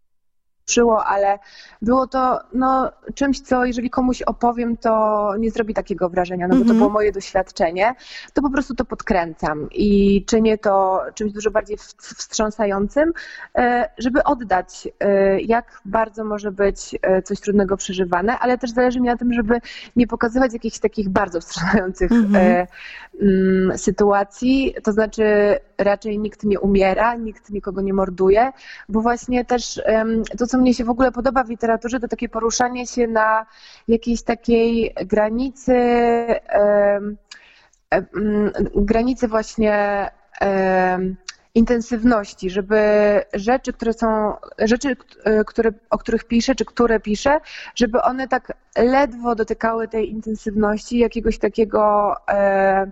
ale 1.07 1.39
było 1.83 2.07
to 2.07 2.41
no, 2.53 2.93
czymś, 3.15 3.41
co 3.41 3.65
jeżeli 3.65 3.91
komuś 3.91 4.23
opowiem, 4.23 4.77
to 4.77 5.33
nie 5.39 5.51
zrobi 5.51 5.75
takiego 5.75 6.09
wrażenia, 6.09 6.49
no 6.49 6.55
bo 6.55 6.61
to 6.61 6.63
mhm. 6.63 6.79
było 6.79 6.91
moje 6.91 7.13
doświadczenie, 7.13 7.95
to 8.35 8.43
po 8.43 8.51
prostu 8.51 8.75
to 8.75 8.85
podkręcam 8.85 9.69
i 9.71 10.25
czynię 10.25 10.59
to 10.59 11.03
czymś 11.15 11.33
dużo 11.33 11.51
bardziej 11.51 11.77
wstrząsającym, 11.99 13.13
e, 13.55 13.89
żeby 13.99 14.25
oddać, 14.25 14.89
e, 15.01 15.41
jak 15.41 15.81
bardzo 15.85 16.25
może 16.25 16.53
być 16.53 16.99
e, 17.03 17.23
coś 17.23 17.41
trudnego 17.41 17.77
przeżywane, 17.77 18.39
ale 18.39 18.59
też 18.59 18.71
zależy 18.71 19.01
mi 19.01 19.07
na 19.07 19.17
tym, 19.17 19.33
żeby 19.33 19.61
nie 19.97 20.07
pokazywać 20.07 20.53
jakichś 20.53 20.79
takich 20.79 21.09
bardzo 21.09 21.41
wstrząsających 21.41 22.13
mhm. 22.13 22.67
Mm, 23.23 23.79
sytuacji, 23.79 24.75
to 24.85 24.93
znaczy 24.93 25.25
raczej 25.79 26.19
nikt 26.19 26.45
nie 26.45 26.61
umiera, 26.61 27.15
nikt 27.15 27.51
nikogo 27.51 27.81
nie 27.81 27.95
morduje, 27.95 28.53
bo 28.89 29.01
właśnie 29.01 29.45
też 29.45 29.83
to, 30.39 30.47
co 30.47 30.58
mnie 30.59 30.75
się 30.75 30.85
w 30.85 30.91
ogóle 30.91 31.13
podoba 31.13 31.45
w 31.45 31.51
literaturze, 31.51 32.01
to 32.01 32.09
takie 32.09 32.29
poruszanie 32.29 32.87
się 32.87 33.07
na 33.07 33.47
jakiejś 33.89 34.23
takiej 34.23 34.95
granicy, 35.07 35.75
granicy 38.75 39.29
właśnie 39.29 40.11
intensywności, 41.59 42.51
żeby 42.51 42.81
rzeczy, 43.35 43.73
które 43.73 43.93
są, 43.93 44.35
rzeczy, 44.59 44.97
które, 45.47 45.71
o 45.91 45.99
których 45.99 46.25
piszę, 46.25 46.55
czy 46.55 46.65
które 46.65 47.01
piszę, 47.01 47.41
żeby 47.75 48.03
one 48.03 48.29
tak 48.29 48.53
ledwo 48.79 49.35
dotykały 49.35 49.89
tej 49.89 50.11
intensywności, 50.11 50.99
jakiegoś 50.99 51.39
takiego 51.39 52.15
e, 52.29 52.91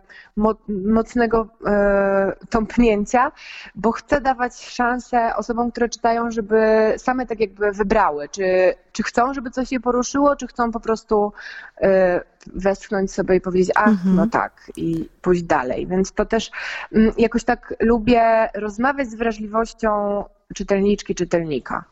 mocnego 0.68 1.48
e, 1.66 2.32
tąpnięcia, 2.50 3.32
bo 3.74 3.92
chcę 3.92 4.20
dać 4.20 4.64
szansę 4.64 5.36
osobom, 5.36 5.70
które 5.70 5.88
czytają, 5.88 6.30
żeby 6.30 6.56
same 6.96 7.26
tak 7.26 7.40
jakby 7.40 7.72
wybrały, 7.72 8.28
czy, 8.28 8.74
czy 8.92 9.02
chcą, 9.02 9.34
żeby 9.34 9.50
coś 9.50 9.72
je 9.72 9.80
poruszyło, 9.80 10.36
czy 10.36 10.46
chcą 10.46 10.70
po 10.72 10.80
prostu 10.80 11.32
e, 11.80 12.20
westchnąć 12.54 13.12
sobie 13.12 13.36
i 13.36 13.40
powiedzieć, 13.40 13.70
ach, 13.74 13.88
mhm. 13.88 14.16
no 14.16 14.26
tak, 14.26 14.70
i 14.76 15.08
pójść 15.22 15.42
dalej. 15.42 15.86
Więc 15.86 16.12
to 16.12 16.26
też 16.26 16.50
m, 16.92 17.12
jakoś 17.18 17.44
tak 17.44 17.74
lubię 17.80 18.48
rozmawiać 18.54 19.10
z 19.10 19.14
wrażliwością 19.14 20.24
czytelniczki, 20.54 21.14
czytelnika. 21.14 21.84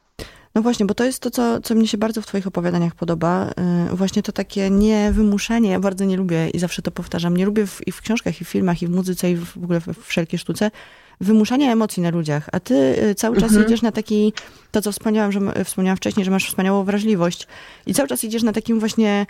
No 0.54 0.62
właśnie, 0.62 0.86
bo 0.86 0.94
to 0.94 1.04
jest 1.04 1.20
to, 1.20 1.30
co, 1.30 1.60
co 1.60 1.74
mnie 1.74 1.88
się 1.88 1.98
bardzo 1.98 2.22
w 2.22 2.26
twoich 2.26 2.46
opowiadaniach 2.46 2.94
podoba. 2.94 3.50
Y, 3.92 3.96
właśnie 3.96 4.22
to 4.22 4.32
takie 4.32 4.70
niewymuszenie, 4.70 5.70
ja 5.70 5.80
bardzo 5.80 6.04
nie 6.04 6.16
lubię 6.16 6.50
i 6.50 6.58
zawsze 6.58 6.82
to 6.82 6.90
powtarzam, 6.90 7.36
nie 7.36 7.44
lubię 7.44 7.66
w, 7.66 7.86
i 7.86 7.92
w 7.92 8.00
książkach, 8.00 8.40
i 8.40 8.44
w 8.44 8.48
filmach, 8.48 8.82
i 8.82 8.86
w 8.86 8.90
muzyce, 8.90 9.30
i 9.30 9.36
w 9.36 9.56
ogóle 9.56 9.80
w 9.80 9.86
wszelkiej 10.02 10.38
sztuce, 10.38 10.70
wymuszania 11.20 11.72
emocji 11.72 12.02
na 12.02 12.10
ludziach, 12.10 12.48
a 12.52 12.60
ty 12.60 12.74
y, 12.74 13.14
cały 13.14 13.36
czas 13.36 13.50
mhm. 13.50 13.66
idziesz 13.66 13.82
na 13.82 13.92
taki, 13.92 14.32
to 14.70 14.82
co 14.82 14.92
wspomniałam, 14.92 15.32
że, 15.32 15.64
wspomniałam 15.64 15.96
wcześniej, 15.96 16.24
że 16.24 16.30
masz 16.30 16.48
wspaniałą 16.48 16.84
wrażliwość 16.84 17.46
i 17.86 17.94
cały 17.94 18.08
czas 18.08 18.24
idziesz 18.24 18.42
na 18.42 18.52
takim 18.52 18.80
właśnie 18.80 19.26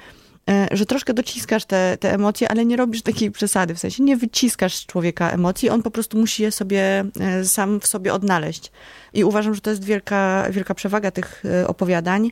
że 0.72 0.86
troszkę 0.86 1.14
dociskasz 1.14 1.64
te, 1.64 1.96
te 2.00 2.14
emocje, 2.14 2.48
ale 2.48 2.64
nie 2.64 2.76
robisz 2.76 3.02
takiej 3.02 3.30
przesady, 3.30 3.74
w 3.74 3.78
sensie 3.78 4.02
nie 4.02 4.16
wyciskasz 4.16 4.86
człowieka 4.86 5.30
emocji, 5.30 5.70
on 5.70 5.82
po 5.82 5.90
prostu 5.90 6.18
musi 6.18 6.42
je 6.42 6.52
sobie 6.52 7.04
e, 7.20 7.44
sam 7.44 7.80
w 7.80 7.86
sobie 7.86 8.14
odnaleźć. 8.14 8.72
I 9.14 9.24
uważam, 9.24 9.54
że 9.54 9.60
to 9.60 9.70
jest 9.70 9.84
wielka, 9.84 10.46
wielka 10.50 10.74
przewaga 10.74 11.10
tych 11.10 11.42
e, 11.44 11.68
opowiadań. 11.68 12.30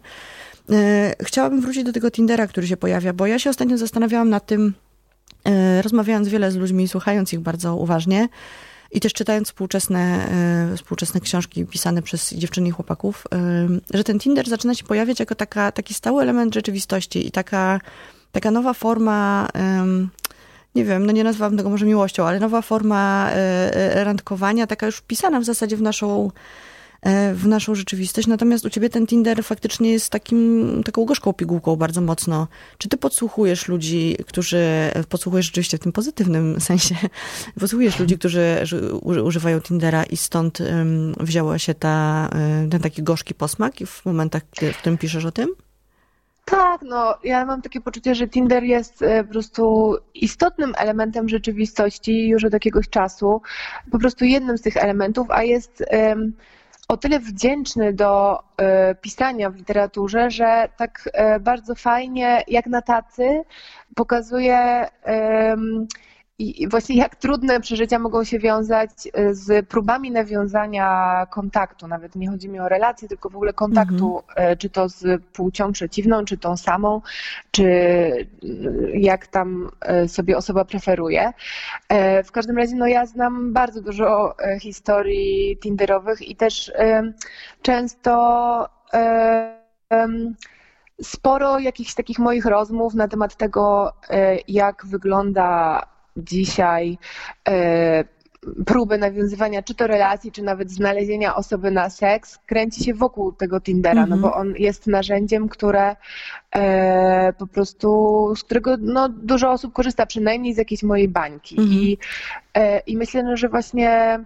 Chciałabym 1.23 1.61
wrócić 1.61 1.85
do 1.85 1.92
tego 1.92 2.11
Tindera, 2.11 2.47
który 2.47 2.66
się 2.66 2.76
pojawia, 2.76 3.12
bo 3.12 3.26
ja 3.26 3.38
się 3.38 3.50
ostatnio 3.50 3.78
zastanawiałam 3.78 4.28
nad 4.31 4.47
tym, 4.47 4.75
rozmawiając 5.83 6.28
wiele 6.28 6.52
z 6.52 6.57
ludźmi, 6.57 6.88
słuchając 6.88 7.33
ich 7.33 7.40
bardzo 7.40 7.76
uważnie, 7.76 8.28
i 8.93 9.01
też 9.01 9.13
czytając 9.13 9.49
współczesne, 9.49 10.29
e, 10.73 10.77
współczesne 10.77 11.21
książki 11.21 11.67
pisane 11.67 12.03
przez 12.03 12.35
dziewczyny 12.35 12.69
i 12.69 12.71
chłopaków, 12.71 13.25
e, 13.35 13.69
że 13.95 14.05
ten 14.05 14.19
Tinder 14.19 14.49
zaczyna 14.49 14.75
się 14.75 14.85
pojawiać 14.85 15.21
jako 15.21 15.35
taka, 15.35 15.73
taki 15.73 15.95
stały 15.95 16.23
element 16.23 16.55
rzeczywistości 16.55 17.27
i 17.27 17.31
taka, 17.31 17.81
taka 18.33 18.51
nowa 18.51 18.75
forma 18.75 19.49
nie 20.75 20.85
wiem, 20.85 21.07
no 21.07 21.13
nie 21.13 21.25
nazwałam 21.25 21.57
tego 21.57 21.71
może 21.71 21.87
miłością, 21.87 22.27
ale 22.27 22.41
nowa 22.41 22.63
forma 22.63 23.31
e, 23.31 24.05
randkowania, 24.05 24.67
taka 24.67 24.87
już 24.87 24.97
wpisana 24.97 25.41
w 25.41 25.45
zasadzie 25.45 25.77
w 25.77 25.83
naszą 25.83 26.31
w 27.35 27.47
naszą 27.47 27.75
rzeczywistość. 27.75 28.27
Natomiast 28.27 28.65
u 28.65 28.71
ciebie 28.71 28.91
ten 28.91 29.07
Tinder 29.07 29.45
faktycznie 29.45 29.93
jest 29.93 30.11
takim, 30.11 30.83
taką 30.85 31.05
gorzką 31.05 31.33
pigułką 31.33 31.77
bardzo 31.77 32.01
mocno. 32.01 32.49
Czy 32.79 32.89
ty 32.89 32.97
podsłuchujesz 32.97 33.69
ludzi, 33.69 34.17
którzy, 34.27 34.67
podsłuchujesz 35.09 35.47
rzeczywiście 35.47 35.79
w 35.79 35.81
tym 35.81 35.93
pozytywnym 35.93 36.61
sensie, 36.61 36.95
podsłuchujesz 37.61 37.99
ludzi, 37.99 38.19
którzy 38.19 38.65
używają 39.03 39.61
Tindera 39.61 40.05
i 40.05 40.17
stąd 40.17 40.61
um, 40.61 41.15
wzięła 41.21 41.59
się 41.59 41.75
ta, 41.75 42.29
e, 42.33 42.69
ten 42.69 42.81
taki 42.81 43.03
gorzki 43.03 43.35
posmak 43.35 43.75
w 43.87 44.07
momentach, 44.07 44.43
w 44.73 44.79
którym 44.79 44.99
piszesz 44.99 45.25
o 45.25 45.33
tym? 45.33 45.49
Tak, 46.45 46.83
no 46.83 47.15
ja 47.25 47.47
mam 47.47 47.63
takie 47.63 47.81
poczucie, 47.81 48.15
że 48.15 48.29
Tinder 48.29 48.63
jest 48.63 49.03
e, 49.03 49.25
po 49.25 49.31
prostu 49.31 49.95
istotnym 50.15 50.73
elementem 50.79 51.29
rzeczywistości 51.29 52.29
już 52.29 52.45
od 52.45 52.53
jakiegoś 52.53 52.89
czasu, 52.89 53.43
po 53.91 53.99
prostu 53.99 54.25
jednym 54.25 54.59
z 54.59 54.63
tych 54.63 54.77
elementów, 54.77 55.31
a 55.31 55.43
jest 55.43 55.85
um, 55.91 56.33
o 56.89 56.97
tyle 56.97 57.21
wdzięczny 57.21 57.93
do 57.93 58.43
e, 58.57 58.95
pisania 58.95 59.51
w 59.51 59.57
literaturze, 59.57 60.31
że 60.31 60.69
tak 60.77 61.09
e, 61.12 61.41
bardzo 61.41 61.75
fajnie, 61.75 62.43
jak 62.49 62.67
na 62.67 62.83
tacy, 62.83 63.45
pokazuje 63.95 64.89
i 66.39 66.69
właśnie 66.69 66.97
jak 66.97 67.17
trudne 67.17 67.61
przeżycia 67.61 67.99
mogą 67.99 68.25
się 68.25 68.39
wiązać 68.39 68.91
e, 69.12 69.35
z 69.35 69.69
próbami 69.69 70.11
nawiązania 70.11 71.27
kontaktu. 71.31 71.89
Nawet 71.89 72.17
nie 72.17 72.31
chodzi 72.31 72.49
mi 72.49 72.61
o 72.61 72.69
relacje, 72.69 73.09
tylko 73.09 73.31
w 73.31 73.37
ogóle 73.37 73.53
kontaktu, 73.53 74.23
mhm. 74.29 74.59
czy 74.59 74.71
to 74.71 74.89
z 74.89 75.23
płcią 75.23 75.73
przeciwną, 75.73 76.25
czy 76.25 76.39
tą 76.39 76.57
samą, 76.57 77.01
czy 77.51 77.65
jak 78.95 79.27
tam 79.27 79.71
sobie 80.07 80.37
osoba 80.37 80.65
preferuje. 80.65 81.33
W 82.25 82.33
każdym 82.33 82.59
razie, 82.59 82.77
no 82.77 82.87
ja 82.87 83.07
znam 83.07 83.53
bardzo 83.53 83.83
dużo 83.83 84.35
historii 84.61 85.57
tinderowych 85.57 86.29
i 86.29 86.37
też 86.37 86.73
często 87.62 88.69
sporo 91.03 91.59
jakichś 91.59 91.95
takich 91.95 92.19
moich 92.19 92.47
rozmów 92.47 92.95
na 92.95 93.09
temat 93.09 93.37
tego, 93.37 93.93
jak 94.49 94.87
wygląda 94.87 95.83
dzisiaj 96.16 96.99
e, 97.49 98.04
próby 98.66 98.99
nawiązywania 98.99 99.62
czy 99.62 99.75
to 99.75 99.87
relacji, 99.87 100.33
czy 100.33 100.42
nawet 100.42 100.71
znalezienia 100.71 101.35
osoby 101.35 101.71
na 101.71 101.90
seks, 101.90 102.38
kręci 102.47 102.85
się 102.85 102.95
wokół 102.95 103.33
tego 103.33 103.61
Tindera, 103.61 104.07
no 104.07 104.16
bo 104.16 104.26
mhm. 104.26 104.49
on 104.49 104.54
jest 104.57 104.87
narzędziem, 104.87 105.49
które 105.49 105.97
e, 106.54 107.33
po 107.33 107.47
prostu, 107.47 107.88
z 108.37 108.45
którego 108.45 108.76
no, 108.81 109.09
dużo 109.09 109.50
osób 109.50 109.73
korzysta, 109.73 110.07
przynajmniej 110.07 110.54
z 110.54 110.59
jakiejś 110.59 110.83
mojej 110.83 111.09
bańki. 111.09 111.61
Mhm. 111.61 111.81
I, 111.81 111.99
e, 112.54 112.78
I 112.78 112.97
myślę, 112.97 113.23
no, 113.23 113.37
że 113.37 113.49
właśnie 113.49 114.21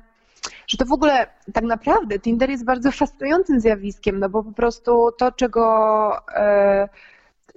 że 0.66 0.76
to 0.78 0.84
w 0.84 0.92
ogóle 0.92 1.26
tak 1.52 1.64
naprawdę 1.64 2.18
Tinder 2.18 2.50
jest 2.50 2.64
bardzo 2.64 2.92
fascynującym 2.92 3.60
zjawiskiem, 3.60 4.18
no 4.18 4.28
bo 4.28 4.42
po 4.42 4.52
prostu 4.52 5.10
to, 5.18 5.32
czego 5.32 6.12
e, 6.34 6.88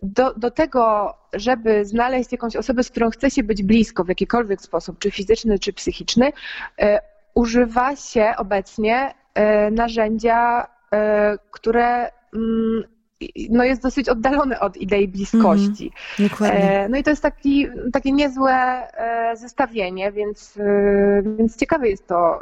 do, 0.01 0.33
do 0.33 0.51
tego, 0.51 1.13
żeby 1.33 1.85
znaleźć 1.85 2.31
jakąś 2.31 2.55
osobę, 2.55 2.83
z 2.83 2.89
którą 2.89 3.09
chce 3.09 3.31
się 3.31 3.43
być 3.43 3.63
blisko 3.63 4.03
w 4.03 4.09
jakikolwiek 4.09 4.61
sposób, 4.61 4.99
czy 4.99 5.11
fizyczny, 5.11 5.59
czy 5.59 5.73
psychiczny, 5.73 6.31
e, 6.79 7.01
używa 7.35 7.95
się 7.95 8.33
obecnie 8.37 9.13
e, 9.33 9.71
narzędzia, 9.71 10.67
e, 10.93 11.37
które 11.51 12.11
mm, 12.35 12.83
no 13.49 13.63
jest 13.63 13.81
dosyć 13.81 14.09
oddalone 14.09 14.59
od 14.59 14.77
idei 14.77 15.07
bliskości. 15.07 15.91
Mm, 16.19 16.91
no 16.91 16.97
i 16.97 17.03
to 17.03 17.09
jest 17.09 17.23
taki, 17.23 17.67
takie 17.93 18.11
niezłe 18.11 18.87
zestawienie, 19.33 20.11
więc, 20.11 20.59
więc 21.37 21.57
ciekawe 21.57 21.89
jest 21.89 22.07
to 22.07 22.41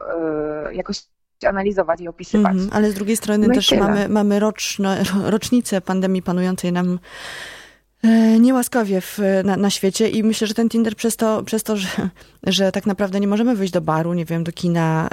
jakoś 0.71 1.01
analizować 1.45 2.01
i 2.01 2.07
opisywać. 2.07 2.53
Mm, 2.53 2.69
ale 2.71 2.91
z 2.91 2.93
drugiej 2.93 3.17
strony 3.17 3.47
no 3.47 3.53
też 3.53 3.71
mamy, 3.71 4.09
mamy 4.09 4.39
roczne, 4.39 5.03
rocznicę 5.25 5.81
pandemii 5.81 6.21
panującej 6.21 6.71
nam 6.71 6.99
niełaskawie 8.39 9.01
w, 9.01 9.19
na, 9.43 9.57
na, 9.57 9.69
świecie 9.69 10.09
i 10.09 10.23
myślę, 10.23 10.47
że 10.47 10.53
ten 10.53 10.69
Tinder 10.69 10.95
przez 10.95 11.15
to, 11.15 11.43
przez 11.43 11.63
to 11.63 11.77
że, 11.77 11.87
że 12.43 12.71
tak 12.71 12.85
naprawdę 12.85 13.19
nie 13.19 13.27
możemy 13.27 13.55
wyjść 13.55 13.73
do 13.73 13.81
baru, 13.81 14.13
nie 14.13 14.25
wiem, 14.25 14.43
do 14.43 14.51
kina 14.51 15.09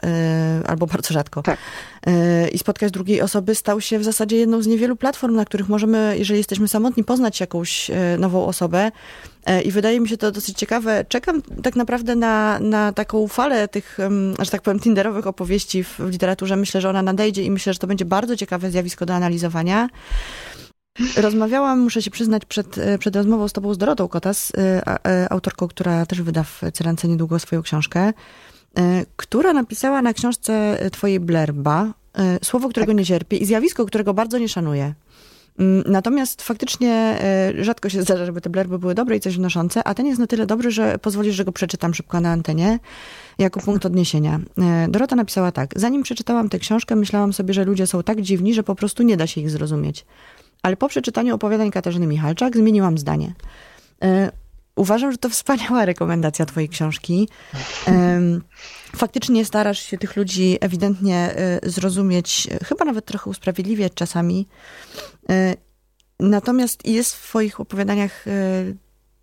y, 0.62 0.66
albo 0.66 0.86
bardzo 0.86 1.14
rzadko 1.14 1.42
tak. 1.42 1.58
y, 2.06 2.48
i 2.48 2.58
spotkać 2.58 2.92
drugiej 2.92 3.20
osoby, 3.20 3.54
stał 3.54 3.80
się 3.80 3.98
w 3.98 4.04
zasadzie 4.04 4.36
jedną 4.36 4.62
z 4.62 4.66
niewielu 4.66 4.96
platform, 4.96 5.34
na 5.34 5.44
których 5.44 5.68
możemy, 5.68 6.14
jeżeli 6.18 6.38
jesteśmy 6.38 6.68
samotni, 6.68 7.04
poznać 7.04 7.40
jakąś 7.40 7.90
y, 7.90 7.94
nową 8.18 8.46
osobę. 8.46 8.90
I 9.64 9.70
wydaje 9.70 10.00
mi 10.00 10.08
się 10.08 10.16
to 10.16 10.32
dosyć 10.32 10.58
ciekawe. 10.58 11.04
Czekam 11.08 11.42
tak 11.62 11.76
naprawdę 11.76 12.16
na, 12.16 12.58
na 12.58 12.92
taką 12.92 13.28
falę 13.28 13.68
tych, 13.68 13.98
że 14.38 14.50
tak 14.50 14.62
powiem, 14.62 14.80
tinderowych 14.80 15.26
opowieści 15.26 15.84
w, 15.84 15.98
w 15.98 16.10
literaturze. 16.10 16.56
Myślę, 16.56 16.80
że 16.80 16.90
ona 16.90 17.02
nadejdzie 17.02 17.42
i 17.42 17.50
myślę, 17.50 17.72
że 17.72 17.78
to 17.78 17.86
będzie 17.86 18.04
bardzo 18.04 18.36
ciekawe 18.36 18.70
zjawisko 18.70 19.06
do 19.06 19.14
analizowania. 19.14 19.88
Rozmawiałam, 21.16 21.80
muszę 21.80 22.02
się 22.02 22.10
przyznać, 22.10 22.44
przed, 22.44 22.76
przed 22.98 23.16
rozmową 23.16 23.48
z 23.48 23.52
tobą 23.52 23.74
z 23.74 23.78
Dorotą 23.78 24.08
Kotas, 24.08 24.52
autorką, 25.30 25.68
która 25.68 26.06
też 26.06 26.22
wyda 26.22 26.42
w 26.42 26.62
Cyrance 26.72 27.08
niedługo 27.08 27.38
swoją 27.38 27.62
książkę, 27.62 28.12
która 29.16 29.52
napisała 29.52 30.02
na 30.02 30.12
książce 30.12 30.78
twojej 30.92 31.20
Blerba 31.20 31.94
słowo, 32.42 32.68
którego 32.68 32.92
tak. 32.92 32.98
nie 32.98 33.04
cierpię 33.04 33.36
i 33.36 33.44
zjawisko, 33.44 33.86
którego 33.86 34.14
bardzo 34.14 34.38
nie 34.38 34.48
szanuję. 34.48 34.94
Mm, 35.58 35.84
natomiast 35.86 36.42
faktycznie 36.42 36.92
e, 37.20 37.64
rzadko 37.64 37.88
się 37.88 38.02
zdarza, 38.04 38.26
żeby 38.26 38.40
te 38.40 38.50
blerby 38.50 38.78
były 38.78 38.94
dobre 38.94 39.16
i 39.16 39.20
coś 39.20 39.36
wnoszące, 39.36 39.84
a 39.84 39.94
ten 39.94 40.06
jest 40.06 40.18
na 40.18 40.26
tyle 40.26 40.46
dobry, 40.46 40.70
że 40.70 40.98
pozwolisz, 40.98 41.34
że 41.34 41.44
go 41.44 41.52
przeczytam 41.52 41.94
szybko 41.94 42.20
na 42.20 42.32
antenie 42.32 42.78
jako 43.38 43.60
punkt 43.60 43.86
odniesienia. 43.86 44.40
E, 44.58 44.88
Dorota 44.88 45.16
napisała 45.16 45.52
tak. 45.52 45.70
Zanim 45.76 46.02
przeczytałam 46.02 46.48
tę 46.48 46.58
książkę, 46.58 46.96
myślałam 46.96 47.32
sobie, 47.32 47.54
że 47.54 47.64
ludzie 47.64 47.86
są 47.86 48.02
tak 48.02 48.20
dziwni, 48.20 48.54
że 48.54 48.62
po 48.62 48.74
prostu 48.74 49.02
nie 49.02 49.16
da 49.16 49.26
się 49.26 49.40
ich 49.40 49.50
zrozumieć. 49.50 50.06
Ale 50.64 50.76
po 50.76 50.88
przeczytaniu 50.88 51.34
opowiadań 51.34 51.70
Katarzyny 51.70 52.06
Michalczak 52.06 52.56
zmieniłam 52.56 52.98
zdanie. 52.98 53.34
E, 54.02 54.32
uważam, 54.76 55.12
że 55.12 55.18
to 55.18 55.28
wspaniała 55.28 55.84
rekomendacja 55.84 56.46
twojej 56.46 56.68
książki. 56.68 57.28
Faktycznie 58.96 59.44
starasz 59.44 59.78
się 59.78 59.98
tych 59.98 60.16
ludzi 60.16 60.58
ewidentnie 60.60 61.34
zrozumieć, 61.62 62.48
chyba 62.64 62.84
nawet 62.84 63.04
trochę 63.04 63.30
usprawiedliwiać 63.30 63.92
czasami. 63.94 64.48
E, 65.30 65.54
natomiast 66.20 66.86
jest 66.86 67.14
w 67.14 67.22
Twoich 67.22 67.60
opowiadaniach 67.60 68.28
e, 68.28 68.30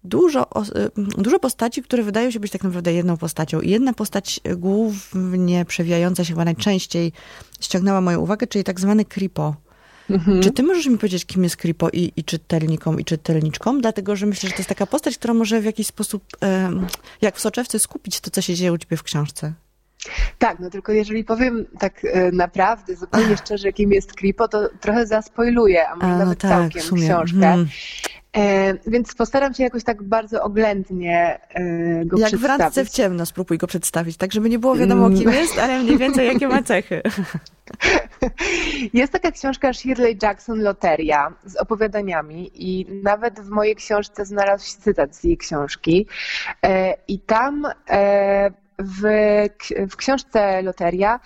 dużo, 0.04 0.50
e, 0.56 0.90
dużo 0.98 1.40
postaci, 1.40 1.84
które 1.84 2.04
wydają 2.04 2.32
się 2.32 2.40
być 2.40 2.52
tak 2.52 2.64
naprawdę 2.64 2.94
jedną 2.94 3.18
postacią. 3.18 3.62
I 3.62 3.70
jedna 3.70 3.94
postać 3.94 4.40
głównie 4.58 5.66
przewijająca 5.66 6.24
się 6.24 6.34
chyba 6.34 6.46
najczęściej 6.46 7.12
ściągnęła 7.62 8.02
moją 8.02 8.20
uwagę, 8.20 8.48
czyli 8.48 8.64
tak 8.64 8.80
zwany 8.80 9.06
Kripo. 9.06 9.56
Mhm. 10.14 10.42
Czy 10.42 10.52
ty 10.52 10.64
możesz 10.64 10.88
mi 10.88 10.98
powiedzieć, 10.98 11.26
kim 11.26 11.44
jest 11.44 11.58
Kripo 11.58 11.90
i, 11.90 12.12
i 12.16 12.24
czytelnikom, 12.24 13.00
i 13.00 13.06
czytelniczkom? 13.06 13.82
Dlatego, 13.82 14.16
że 14.16 14.26
myślę, 14.26 14.50
że 14.50 14.56
to 14.56 14.60
jest 14.60 14.70
taka 14.70 14.86
postać, 14.86 15.18
która 15.18 15.34
może 15.34 15.62
w 15.62 15.66
jakiś 15.66 15.88
sposób, 15.88 16.24
jak 17.22 17.36
w 17.36 17.42
soczewce, 17.42 17.80
skupić 17.80 18.20
to, 18.20 18.32
co 18.32 18.42
się 18.42 18.56
dzieje 18.56 18.74
u 18.74 18.78
ciebie 18.78 18.98
w 18.98 19.04
książce. 19.04 19.54
Tak, 20.38 20.60
no 20.60 20.70
tylko 20.70 20.92
jeżeli 20.92 21.24
powiem 21.24 21.66
tak 21.80 22.06
e, 22.06 22.32
naprawdę, 22.32 22.96
zupełnie 22.96 23.38
szczerze, 23.38 23.74
kim 23.74 23.92
jest 23.92 24.14
Kripo, 24.14 24.48
to 24.48 24.70
trochę 24.82 25.08
zaspoiluję, 25.08 25.90
a 25.90 25.96
może 25.96 26.08
a, 26.08 26.12
no 26.12 26.18
nawet 26.18 26.40
tak, 26.40 26.52
całkiem 26.52 26.82
książkę. 26.82 27.40
Hmm. 27.40 27.68
E, 28.38 28.74
więc 28.88 29.16
postaram 29.16 29.54
się 29.54 29.64
jakoś 29.64 29.84
tak 29.84 30.04
bardzo 30.04 30.44
oględnie 30.44 31.40
e, 31.50 32.06
go 32.06 32.18
Jak 32.18 32.28
przedstawić. 32.28 32.32
Jak 32.32 32.42
w 32.42 32.46
randce 32.62 32.86
w 32.86 32.90
ciemno 32.90 33.26
spróbuj 33.26 33.58
go 33.58 33.68
przedstawić, 33.68 34.18
tak 34.18 34.34
żeby 34.34 34.50
nie 34.50 34.60
było 34.60 34.76
wiadomo 34.76 35.10
kim 35.10 35.28
mm. 35.28 35.34
jest, 35.34 35.60
ale 35.60 35.80
mniej 35.80 35.98
więcej 35.98 36.28
jakie 36.28 36.48
ma 36.48 36.64
cechy. 36.64 37.02
Jest 38.94 39.14
taka 39.14 39.32
książka 39.32 39.74
Shirley 39.74 40.18
Jackson 40.22 40.62
Loteria 40.62 41.34
z 41.46 41.56
opowiadaniami 41.56 42.52
i 42.54 42.86
nawet 43.04 43.40
w 43.40 43.50
mojej 43.50 43.76
książce 43.76 44.26
znalazł 44.26 44.66
się 44.66 44.78
cytat 44.78 45.16
z 45.16 45.24
jej 45.24 45.38
książki 45.38 46.08
e, 46.66 46.94
i 47.08 47.20
tam 47.20 47.68
w, 48.80 49.02
w 49.90 49.96
książce 49.96 50.62
Loteria 50.62 51.20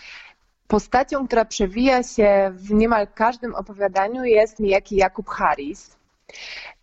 postacią, 0.67 1.27
która 1.27 1.45
przewija 1.45 2.03
się 2.03 2.51
w 2.53 2.71
niemal 2.71 3.07
każdym 3.15 3.55
opowiadaniu 3.55 4.23
jest 4.23 4.59
niejaki 4.59 4.95
Jakub 4.95 5.29
Harris. 5.29 5.95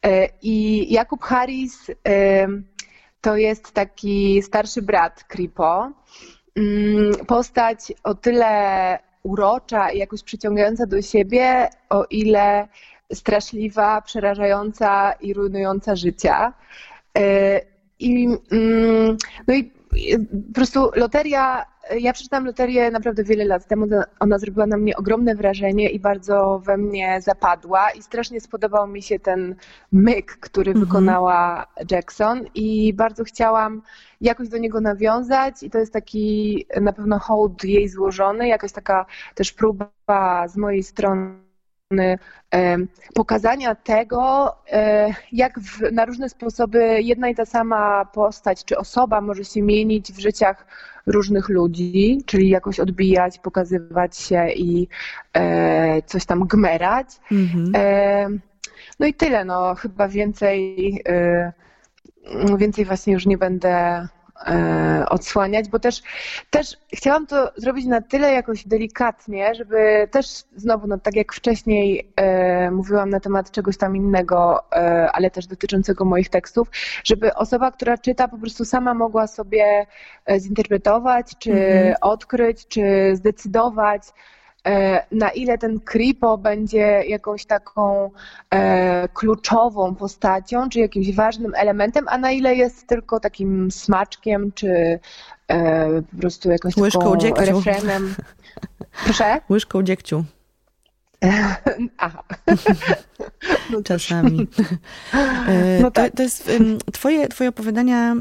E, 0.05 0.29
I 0.43 0.87
Jakub 0.93 1.23
Harris 1.23 1.91
to 3.21 3.37
jest 3.37 3.73
taki 3.73 4.43
starszy 4.43 4.83
brat 4.83 5.25
Kripo. 5.25 5.91
Mm, 6.57 7.27
postać 7.27 7.93
o 8.05 8.15
tyle 8.15 8.99
urocza 9.23 9.91
i 9.91 9.99
jakoś 9.99 10.23
przyciągająca 10.23 10.87
do 10.87 11.03
siebie, 11.03 11.69
o 11.91 12.05
ile 12.11 12.69
straszliwa, 13.13 14.03
przerażająca 14.03 15.13
i 15.13 15.35
rujnująca 15.35 15.97
życia. 15.97 16.53
E, 17.19 17.61
I, 17.99 18.29
mm, 18.53 19.17
no 19.47 19.55
i 19.55 19.73
po 20.49 20.55
prostu 20.55 20.91
loteria, 20.97 21.67
ja 22.01 22.13
przeczytałam 22.13 22.47
loterię 22.47 22.91
naprawdę 22.91 23.25
wiele 23.25 23.45
lat 23.45 23.67
temu, 23.67 23.87
ona 24.21 24.39
zrobiła 24.39 24.67
na 24.67 24.77
mnie 24.77 24.97
ogromne 24.97 25.35
wrażenie 25.35 25.91
i 25.91 26.01
bardzo 26.01 26.63
we 26.65 26.77
mnie 26.77 27.21
zapadła 27.21 27.91
i 27.91 28.03
strasznie 28.03 28.41
spodobał 28.41 28.87
mi 28.87 29.03
się 29.03 29.19
ten 29.19 29.55
myk, 29.93 30.37
który 30.41 30.71
mhm. 30.71 30.87
wykonała 30.87 31.67
Jackson 31.91 32.45
i 32.55 32.95
bardzo 32.95 33.25
chciałam 33.25 33.83
jakoś 34.21 34.49
do 34.49 34.59
niego 34.59 34.81
nawiązać 34.81 35.63
i 35.63 35.71
to 35.71 35.79
jest 35.79 35.93
taki 35.93 36.67
na 36.81 36.93
pewno 36.93 37.19
hołd 37.19 37.65
jej 37.65 37.89
złożony, 37.89 38.49
jakaś 38.49 38.73
taka 38.73 39.07
też 39.35 39.53
próba 39.53 40.49
z 40.49 40.57
mojej 40.57 40.83
strony 40.83 41.52
pokazania 43.15 43.75
tego, 43.75 44.55
e, 44.73 45.15
jak 45.33 45.61
w, 45.61 45.93
na 45.93 46.05
różne 46.05 46.29
sposoby 46.29 47.03
jedna 47.03 47.29
i 47.29 47.35
ta 47.35 47.47
sama 47.47 48.05
postać 48.05 48.65
czy 48.65 48.79
osoba 48.79 49.21
może 49.21 49.45
się 49.45 49.63
mienić 49.63 50.13
w 50.13 50.19
życiach 50.19 50.67
różnych 51.07 51.49
ludzi, 51.49 52.23
czyli 52.27 52.49
jakoś 52.49 52.81
odbijać, 52.81 53.39
pokazywać 53.39 54.17
się 54.17 54.49
i 54.51 54.89
e, 55.35 56.03
coś 56.03 56.27
tam 56.27 56.47
gmerać. 56.47 57.07
Mhm. 57.33 57.73
No 59.01 59.07
i 59.07 59.15
tyle, 59.15 59.45
no 59.45 59.75
chyba 59.75 60.09
więcej, 60.09 61.03
e, 61.09 61.53
więcej 62.59 62.85
właśnie 62.85 63.13
już 63.13 63.27
nie 63.27 63.39
będę 63.39 64.09
E, 64.22 64.22
odsłaniać, 65.09 65.69
bo 65.69 65.79
też, 65.79 66.03
też 66.51 66.77
chciałam 66.95 67.27
to 67.27 67.53
zrobić 67.57 67.87
na 67.87 68.01
tyle 68.01 68.33
jakoś 68.33 68.67
delikatnie, 68.67 69.55
żeby 69.55 70.09
też 70.11 70.27
znowu, 70.57 70.87
no 70.87 70.99
tak 70.99 71.17
jak 71.17 71.33
wcześniej 71.33 72.13
e, 72.17 72.71
mówiłam 72.71 73.11
na 73.11 73.21
temat 73.21 73.51
czegoś 73.51 73.77
tam 73.77 73.97
innego, 73.97 74.65
e, 74.73 75.09
ale 75.13 75.31
też 75.31 75.47
dotyczącego 75.47 76.05
moich 76.05 76.29
tekstów, 76.29 76.69
żeby 77.05 77.35
osoba, 77.35 77.71
która 77.71 77.99
czyta, 77.99 78.29
po 78.29 78.39
prostu 78.39 78.65
sama 78.65 78.95
mogła 78.95 79.27
sobie 79.27 79.87
e, 80.27 80.41
zinterpretować, 80.41 81.39
czy 81.39 81.53
mm 81.53 81.93
-hmm. 81.93 81.97
odkryć, 82.01 82.67
czy 82.69 82.83
zdecydować, 83.15 84.03
E, 84.03 84.13
na 85.13 85.31
ile 85.31 85.59
ten 85.59 85.81
Kripo 85.81 86.39
będzie 86.39 87.03
jakąś 87.09 87.47
taką 87.47 88.11
e, 88.51 89.09
kluczową 89.09 89.95
postacią, 89.95 90.69
czy 90.69 90.81
jakimś 90.81 91.15
ważnym 91.15 91.53
elementem, 91.55 92.05
a 92.09 92.19
na 92.19 92.31
ile 92.33 92.55
jest 92.55 92.87
tylko 92.87 93.21
takim 93.21 93.71
smaczkiem, 93.71 94.53
czy 94.53 95.01
e, 95.49 96.03
po 96.03 96.21
prostu 96.21 96.51
jakąś 96.51 96.77
Łyżką 96.77 97.01
taką 97.01 97.17
dziegciu. 97.17 97.45
refrenem. 97.45 98.15
Proszę? 99.05 99.41
Łyżką 99.51 99.83
dziegciu. 99.83 100.25
Aha. 101.99 102.23
No 103.73 103.83
Czasami. 103.83 104.47
No 105.81 105.91
tak. 105.91 106.11
to, 106.11 106.17
to, 106.17 106.23
jest, 106.23 106.51
twoje, 106.93 107.29
twoje 107.29 107.51
opowiadania 107.51 108.17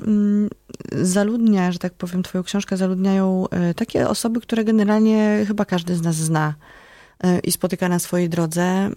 zaludnia, 0.92 1.72
że 1.72 1.80
tak 1.80 1.94
powiem, 1.94 2.24
twoją 2.24 2.44
książkę 2.44 2.78
zaludniają 2.78 3.50
e, 3.50 3.74
takie 3.74 4.10
osoby, 4.10 4.42
które 4.42 4.64
generalnie 4.64 5.44
chyba 5.48 5.66
każdy 5.66 5.96
z 5.96 6.02
nas 6.02 6.16
zna 6.16 6.54
e, 7.24 7.40
i 7.40 7.52
spotyka 7.52 7.90
na 7.90 8.00
swojej 8.00 8.30
drodze. 8.30 8.90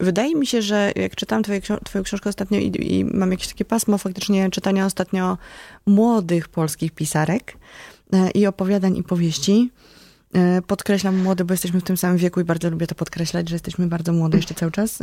Wydaje 0.00 0.34
mi 0.34 0.46
się, 0.46 0.62
że 0.62 0.92
jak 0.96 1.16
czytam 1.16 1.42
twoje, 1.42 1.60
twoją 1.60 2.04
książkę 2.04 2.30
ostatnio 2.30 2.58
i, 2.58 2.96
i 2.96 3.04
mam 3.04 3.30
jakieś 3.30 3.48
takie 3.48 3.64
pasmo 3.64 3.98
faktycznie 3.98 4.50
czytania 4.50 4.86
ostatnio 4.86 5.38
młodych 5.86 6.48
polskich 6.48 6.92
pisarek 6.92 7.56
e, 8.12 8.30
i 8.30 8.46
opowiadań 8.46 8.96
i 8.96 9.02
powieści, 9.02 9.70
Podkreślam 10.66 11.22
młody, 11.22 11.44
bo 11.44 11.54
jesteśmy 11.54 11.80
w 11.80 11.84
tym 11.84 11.96
samym 11.96 12.16
wieku 12.16 12.40
i 12.40 12.44
bardzo 12.44 12.70
lubię 12.70 12.86
to 12.86 12.94
podkreślać, 12.94 13.48
że 13.48 13.54
jesteśmy 13.54 13.86
bardzo 13.86 14.12
młode 14.12 14.36
jeszcze 14.36 14.54
cały 14.54 14.72
czas. 14.72 14.98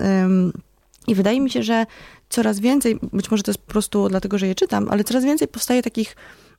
I 1.07 1.15
wydaje 1.15 1.41
mi 1.41 1.49
się, 1.49 1.63
że 1.63 1.85
coraz 2.29 2.59
więcej, 2.59 2.99
być 3.13 3.31
może 3.31 3.43
to 3.43 3.51
jest 3.51 3.61
po 3.61 3.71
prostu 3.71 4.09
dlatego, 4.09 4.37
że 4.37 4.47
je 4.47 4.55
czytam, 4.55 4.87
ale 4.89 5.03
coraz 5.03 5.23
więcej 5.23 5.47
powstaje 5.47 5.83
takich 5.83 6.15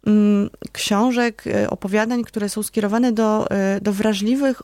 mm, 0.06 0.50
książek, 0.72 1.44
e, 1.46 1.70
opowiadań, 1.70 2.24
które 2.24 2.48
są 2.48 2.62
skierowane 2.62 3.12
do, 3.12 3.50
e, 3.50 3.80
do 3.80 3.92
wrażliwych 3.92 4.62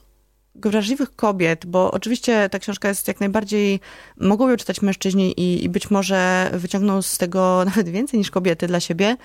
wrażliwych 0.67 1.17
kobiet, 1.17 1.67
bo 1.67 1.91
oczywiście 1.91 2.49
ta 2.49 2.59
książka 2.59 2.89
jest 2.89 3.09
jak 3.09 3.21
najbardziej, 3.21 3.81
mogą 4.21 4.49
ją 4.49 4.57
czytać 4.57 4.83
mężczyźni 4.83 5.41
i, 5.41 5.65
i, 5.65 5.69
być 5.69 5.91
może 5.91 6.51
wyciągną 6.53 7.03
z 7.03 7.19
tego 7.19 7.59
nawet 7.69 7.89
więcej 7.89 8.19
niż 8.19 8.31
kobiety 8.31 8.67
dla 8.67 8.81
siebie. 8.81 9.17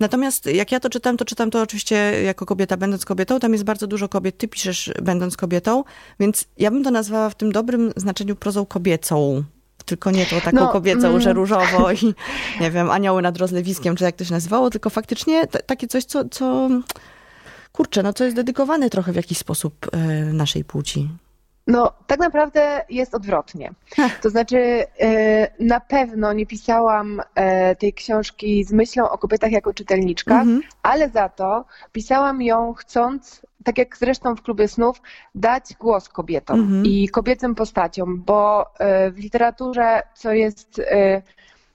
Natomiast 0.00 0.46
jak 0.46 0.72
ja 0.72 0.80
to 0.80 0.90
czytam, 0.90 1.16
to 1.16 1.24
czytam 1.24 1.50
to 1.50 1.62
oczywiście 1.62 2.22
jako 2.22 2.46
kobieta, 2.46 2.76
będąc 2.76 3.04
kobietą. 3.04 3.40
Tam 3.40 3.52
jest 3.52 3.64
bardzo 3.64 3.86
dużo 3.86 4.08
kobiet, 4.08 4.38
ty 4.38 4.48
piszesz 4.48 4.90
będąc 5.02 5.36
kobietą, 5.36 5.84
więc 6.20 6.44
ja 6.58 6.70
bym 6.70 6.84
to 6.84 6.90
nazwała 6.90 7.30
w 7.30 7.34
tym 7.34 7.52
dobrym 7.52 7.92
znaczeniu 7.96 8.36
prozą 8.36 8.66
kobiecą 8.66 9.44
tylko 9.84 10.10
nie 10.10 10.26
tą 10.26 10.40
taką 10.40 10.56
no, 10.56 10.68
kobiecą, 10.68 11.08
mm. 11.08 11.20
że 11.20 11.32
różowo 11.32 11.92
i 11.92 12.14
nie 12.60 12.70
wiem, 12.70 12.90
anioły 12.90 13.22
nad 13.22 13.36
rozlewiskiem, 13.36 13.96
czy 13.96 14.04
jak 14.04 14.16
to 14.16 14.24
się 14.24 14.32
nazywało, 14.32 14.70
tylko 14.70 14.90
faktycznie 14.90 15.46
takie 15.46 15.86
coś, 15.86 16.04
co, 16.04 16.28
co 16.28 16.68
kurczę, 17.72 18.02
no 18.02 18.12
co 18.12 18.24
jest 18.24 18.36
dedykowane 18.36 18.90
trochę 18.90 19.12
w 19.12 19.16
jakiś 19.16 19.38
sposób 19.38 19.86
y, 19.94 20.32
naszej 20.32 20.64
płci. 20.64 21.08
No, 21.66 21.92
tak 22.06 22.18
naprawdę 22.18 22.84
jest 22.90 23.14
odwrotnie. 23.14 23.72
To 24.22 24.30
znaczy, 24.30 24.56
e, 25.00 25.64
na 25.64 25.80
pewno 25.80 26.32
nie 26.32 26.46
pisałam 26.46 27.20
e, 27.34 27.76
tej 27.76 27.92
książki 27.92 28.64
z 28.64 28.72
myślą 28.72 29.10
o 29.10 29.18
kobietach 29.18 29.52
jako 29.52 29.74
czytelniczkach, 29.74 30.42
mm 30.42 30.60
-hmm. 30.60 30.62
ale 30.82 31.08
za 31.10 31.28
to 31.28 31.64
pisałam 31.92 32.42
ją 32.42 32.74
chcąc, 32.74 33.46
tak 33.64 33.78
jak 33.78 33.96
zresztą 33.96 34.36
w 34.36 34.42
klubie 34.42 34.68
snów, 34.68 35.02
dać 35.34 35.64
głos 35.80 36.08
kobietom 36.08 36.68
-hmm. 36.68 36.86
i 36.86 37.08
kobiecym 37.08 37.54
postaciom, 37.54 38.22
bo 38.26 38.66
e, 38.78 39.10
w 39.10 39.18
literaturze, 39.18 40.02
co 40.14 40.32
jest 40.32 40.80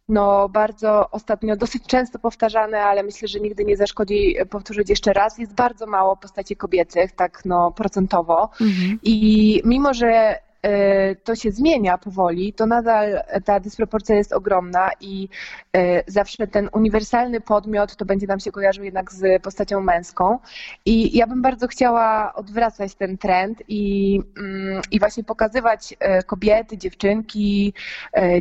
no, 0.10 0.50
bardzo 0.50 1.10
ostatnio 1.12 1.56
dosyć 1.56 1.84
często 1.88 2.20
powtarzane, 2.20 2.82
ale 2.82 3.04
myślę, 3.04 3.28
że 3.28 3.40
nigdy 3.40 3.66
nie 3.66 3.78
zaszkodzi 3.78 4.36
powtórzyć 4.50 4.90
jeszcze 4.90 5.14
raz. 5.14 5.38
Jest 5.38 5.54
bardzo 5.54 5.88
mało 5.88 6.18
postaci 6.18 6.56
kobiecych, 6.56 7.12
tak 7.12 7.42
no, 7.46 7.72
procentowo. 7.72 8.50
Mhm. 8.62 9.00
I 9.04 9.62
mimo, 9.66 9.94
że 9.94 10.40
e, 10.62 11.16
to 11.16 11.36
się 11.36 11.52
zmienia 11.52 11.98
powoli, 11.98 12.54
to 12.54 12.66
nadal 12.66 13.22
ta 13.46 13.60
dysproporcja 13.60 14.16
jest 14.16 14.34
ogromna 14.34 14.90
i 15.02 15.30
e, 15.74 16.04
zawsze 16.12 16.48
ten 16.48 16.70
uniwersalny 16.74 17.42
podmiot 17.42 17.96
to 17.96 18.06
będzie 18.06 18.28
nam 18.28 18.40
się 18.40 18.52
kojarzył 18.52 18.84
jednak 18.84 19.12
z 19.14 19.44
postacią 19.44 19.82
męską. 19.82 20.40
I 20.86 21.18
ja 21.18 21.28
bym 21.28 21.42
bardzo 21.42 21.68
chciała 21.68 22.34
odwracać 22.34 22.96
ten 22.96 23.18
trend 23.18 23.64
i, 23.68 24.22
mm, 24.38 24.82
i 24.92 25.00
właśnie 25.00 25.24
pokazywać 25.24 25.96
e, 26.00 26.24
kobiety, 26.24 26.78
dziewczynki, 26.78 27.74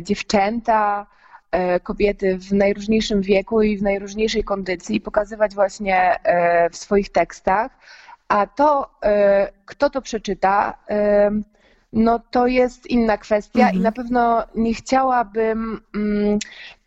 dziewczęta, 0.01 1.05
kobiety 1.83 2.37
w 2.37 2.53
najróżniejszym 2.53 3.21
wieku 3.21 3.61
i 3.61 3.77
w 3.77 3.83
najróżniejszej 3.83 4.43
kondycji 4.43 5.01
pokazywać 5.01 5.55
właśnie 5.55 6.23
e, 6.23 6.69
w 6.69 6.77
swoich 6.77 7.09
tekstach. 7.09 7.71
A 8.27 8.47
to, 8.47 8.89
e, 9.03 9.51
kto 9.65 9.89
to 9.89 10.01
przeczyta, 10.01 10.77
no 11.93 12.19
to 12.31 12.47
jest 12.47 12.87
inna 12.87 13.17
kwestia 13.17 13.59
mhm. 13.59 13.77
i 13.77 13.79
na 13.79 13.91
pewno 13.91 14.43
nie 14.55 14.73
chciałabym 14.73 15.81
mm, 15.95 16.39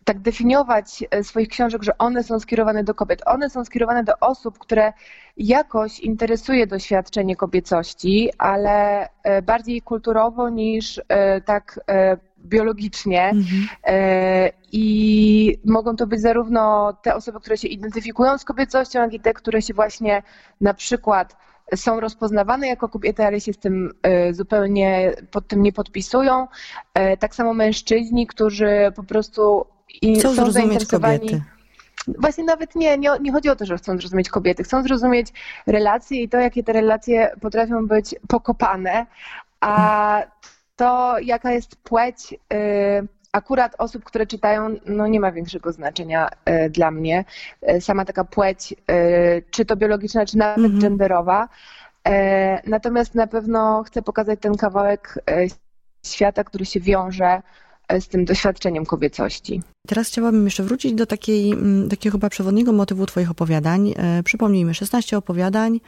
tak 0.03 0.19
definiować 0.19 1.03
swoich 1.23 1.47
książek, 1.47 1.83
że 1.83 1.97
one 1.97 2.23
są 2.23 2.39
skierowane 2.39 2.83
do 2.83 2.93
kobiet. 2.93 3.21
One 3.25 3.49
są 3.49 3.65
skierowane 3.65 4.03
do 4.03 4.13
osób, 4.19 4.59
które 4.59 4.93
jakoś 5.37 5.99
interesuje 5.99 6.67
doświadczenie 6.67 7.35
kobiecości, 7.35 8.29
ale 8.37 9.09
bardziej 9.43 9.81
kulturowo 9.81 10.49
niż 10.49 11.01
tak 11.45 11.79
biologicznie 12.45 13.29
mhm. 13.29 13.67
E, 13.83 14.51
i 14.71 15.59
mogą 15.65 15.95
to 15.95 16.07
być 16.07 16.21
zarówno 16.21 16.93
te 17.01 17.15
osoby, 17.15 17.39
które 17.39 17.57
się 17.57 17.67
identyfikują 17.67 18.37
z 18.37 18.45
kobiecością, 18.45 18.99
jak 18.99 19.13
i 19.13 19.19
te, 19.19 19.33
które 19.33 19.61
się 19.61 19.73
właśnie 19.73 20.23
na 20.61 20.73
przykład 20.73 21.37
są 21.75 21.99
rozpoznawane 21.99 22.67
jako 22.67 22.89
kobiety, 22.89 23.25
ale 23.25 23.41
się 23.41 23.53
z 23.53 23.57
tym 23.57 23.91
zupełnie 24.31 25.13
pod 25.31 25.47
tym 25.47 25.61
nie 25.61 25.73
podpisują. 25.73 26.47
Tak 27.19 27.35
samo 27.35 27.53
mężczyźni, 27.53 28.27
którzy 28.27 28.91
po 28.95 29.03
prostu 29.03 29.65
chcą 30.19 30.35
są 30.35 30.51
zainteresowani. 30.51 31.19
Kobiety. 31.19 31.41
Właśnie 32.07 32.43
nawet 32.43 32.75
nie, 32.75 32.97
nie, 32.97 33.09
nie 33.21 33.31
chodzi 33.31 33.49
o 33.49 33.55
to, 33.55 33.65
że 33.65 33.77
chcą 33.77 33.97
zrozumieć 33.97 34.29
kobiety, 34.29 34.63
chcą 34.63 34.83
zrozumieć 34.83 35.27
relacje 35.67 36.21
i 36.21 36.29
to, 36.29 36.37
jakie 36.37 36.63
te 36.63 36.73
relacje 36.73 37.31
potrafią 37.41 37.87
być 37.87 38.15
pokopane, 38.27 39.05
a 39.61 40.21
to, 40.81 41.19
jaka 41.19 41.51
jest 41.51 41.75
płeć 41.75 42.33
y, 42.33 43.07
akurat 43.31 43.75
osób, 43.77 44.03
które 44.03 44.27
czytają, 44.27 44.75
no 44.85 45.07
nie 45.07 45.19
ma 45.19 45.31
większego 45.31 45.71
znaczenia 45.71 46.29
y, 46.29 46.69
dla 46.69 46.91
mnie. 46.91 47.25
Y, 47.69 47.81
sama 47.81 48.05
taka 48.05 48.23
płeć, 48.23 48.75
czy 49.51 49.65
to 49.65 49.75
biologiczna, 49.75 50.25
czy 50.25 50.37
nawet 50.37 50.57
mhm. 50.57 50.79
genderowa. 50.79 51.49
Natomiast 52.67 53.15
na 53.15 53.27
pewno 53.27 53.83
chcę 53.83 54.01
pokazać 54.01 54.39
ten 54.39 54.57
kawałek 54.57 55.19
świata, 56.05 56.43
który 56.43 56.65
się 56.65 56.79
wiąże 56.79 57.41
z 57.99 58.07
tym 58.07 58.25
doświadczeniem 58.25 58.85
kobiecości. 58.85 59.61
Teraz 59.87 60.07
chciałabym 60.07 60.45
jeszcze 60.45 60.63
wrócić 60.63 60.93
do 60.93 61.05
takiej, 61.05 61.51
mm, 61.51 61.89
takiego 61.89 62.11
chyba 62.11 62.29
przewodniego 62.29 62.73
motywu 62.73 63.05
Twoich 63.05 63.31
opowiadań. 63.31 63.93
Przypomnijmy, 64.23 64.73
16 64.73 65.17
opowiadań 65.17 65.79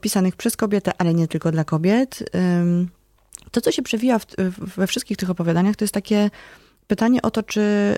pisanych 0.00 0.36
przez 0.36 0.56
kobietę, 0.56 0.92
ale 0.98 1.14
nie 1.14 1.28
tylko 1.28 1.52
dla 1.52 1.64
kobiet 1.64 2.24
to, 3.54 3.60
co 3.60 3.72
się 3.72 3.82
przewija 3.82 4.18
w, 4.18 4.26
we 4.76 4.86
wszystkich 4.86 5.16
tych 5.16 5.30
opowiadaniach, 5.30 5.76
to 5.76 5.84
jest 5.84 5.94
takie 5.94 6.30
pytanie 6.86 7.22
o 7.22 7.30
to, 7.30 7.42
czy, 7.42 7.96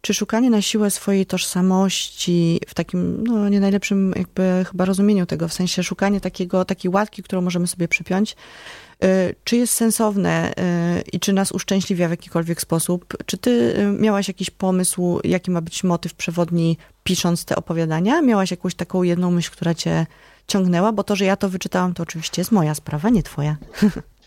czy 0.00 0.14
szukanie 0.14 0.50
na 0.50 0.62
siłę 0.62 0.90
swojej 0.90 1.26
tożsamości 1.26 2.60
w 2.68 2.74
takim, 2.74 3.24
no 3.24 3.48
nie 3.48 3.60
najlepszym 3.60 4.12
jakby 4.16 4.64
chyba 4.70 4.84
rozumieniu 4.84 5.26
tego, 5.26 5.48
w 5.48 5.52
sensie 5.52 5.82
szukanie 5.82 6.20
takiego, 6.20 6.64
takiej 6.64 6.90
łatki, 6.90 7.22
którą 7.22 7.42
możemy 7.42 7.66
sobie 7.66 7.88
przypiąć, 7.88 8.36
y, 9.04 9.34
czy 9.44 9.56
jest 9.56 9.72
sensowne 9.72 10.52
y, 10.52 11.02
i 11.12 11.20
czy 11.20 11.32
nas 11.32 11.52
uszczęśliwia 11.52 12.08
w 12.08 12.10
jakikolwiek 12.10 12.60
sposób? 12.60 13.16
Czy 13.26 13.38
ty 13.38 13.50
y, 13.50 13.86
miałaś 13.86 14.28
jakiś 14.28 14.50
pomysł, 14.50 15.20
jaki 15.24 15.50
ma 15.50 15.60
być 15.60 15.84
motyw 15.84 16.14
przewodni, 16.14 16.76
pisząc 17.04 17.44
te 17.44 17.56
opowiadania? 17.56 18.22
Miałaś 18.22 18.50
jakąś 18.50 18.74
taką 18.74 19.02
jedną 19.02 19.30
myśl, 19.30 19.50
która 19.50 19.74
cię 19.74 20.06
ciągnęła? 20.46 20.92
Bo 20.92 21.04
to, 21.04 21.16
że 21.16 21.24
ja 21.24 21.36
to 21.36 21.48
wyczytałam, 21.48 21.94
to 21.94 22.02
oczywiście 22.02 22.40
jest 22.40 22.52
moja 22.52 22.74
sprawa, 22.74 23.10
nie 23.10 23.22
twoja. 23.22 23.56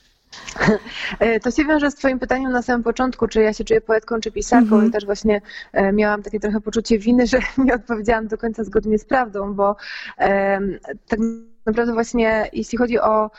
E, 1.20 1.40
to 1.40 1.52
się 1.52 1.66
wiąże 1.66 1.92
z 1.92 1.96
Twoim 1.96 2.20
pytaniem 2.20 2.52
na 2.52 2.62
samym 2.62 2.84
początku, 2.84 3.28
czy 3.28 3.42
ja 3.42 3.54
się 3.54 3.64
czuję 3.64 3.82
poetką 3.82 4.20
czy 4.20 4.32
pisarką 4.32 4.76
mm 4.76 4.86
-hmm. 4.86 4.90
i 4.90 4.92
też 4.92 5.06
właśnie 5.06 5.42
e, 5.74 5.94
miałam 5.94 6.24
takie 6.24 6.40
trochę 6.40 6.62
poczucie 6.62 7.00
winy, 7.00 7.28
że 7.32 7.40
nie 7.58 7.76
odpowiedziałam 7.76 8.28
do 8.28 8.38
końca 8.38 8.64
zgodnie 8.64 9.00
z 9.00 9.06
prawdą, 9.06 9.54
bo 9.54 9.76
tak 11.08 11.20
naprawdę 11.66 11.94
właśnie 11.94 12.50
jeśli 12.54 12.78
chodzi 12.78 13.00
o 13.00 13.32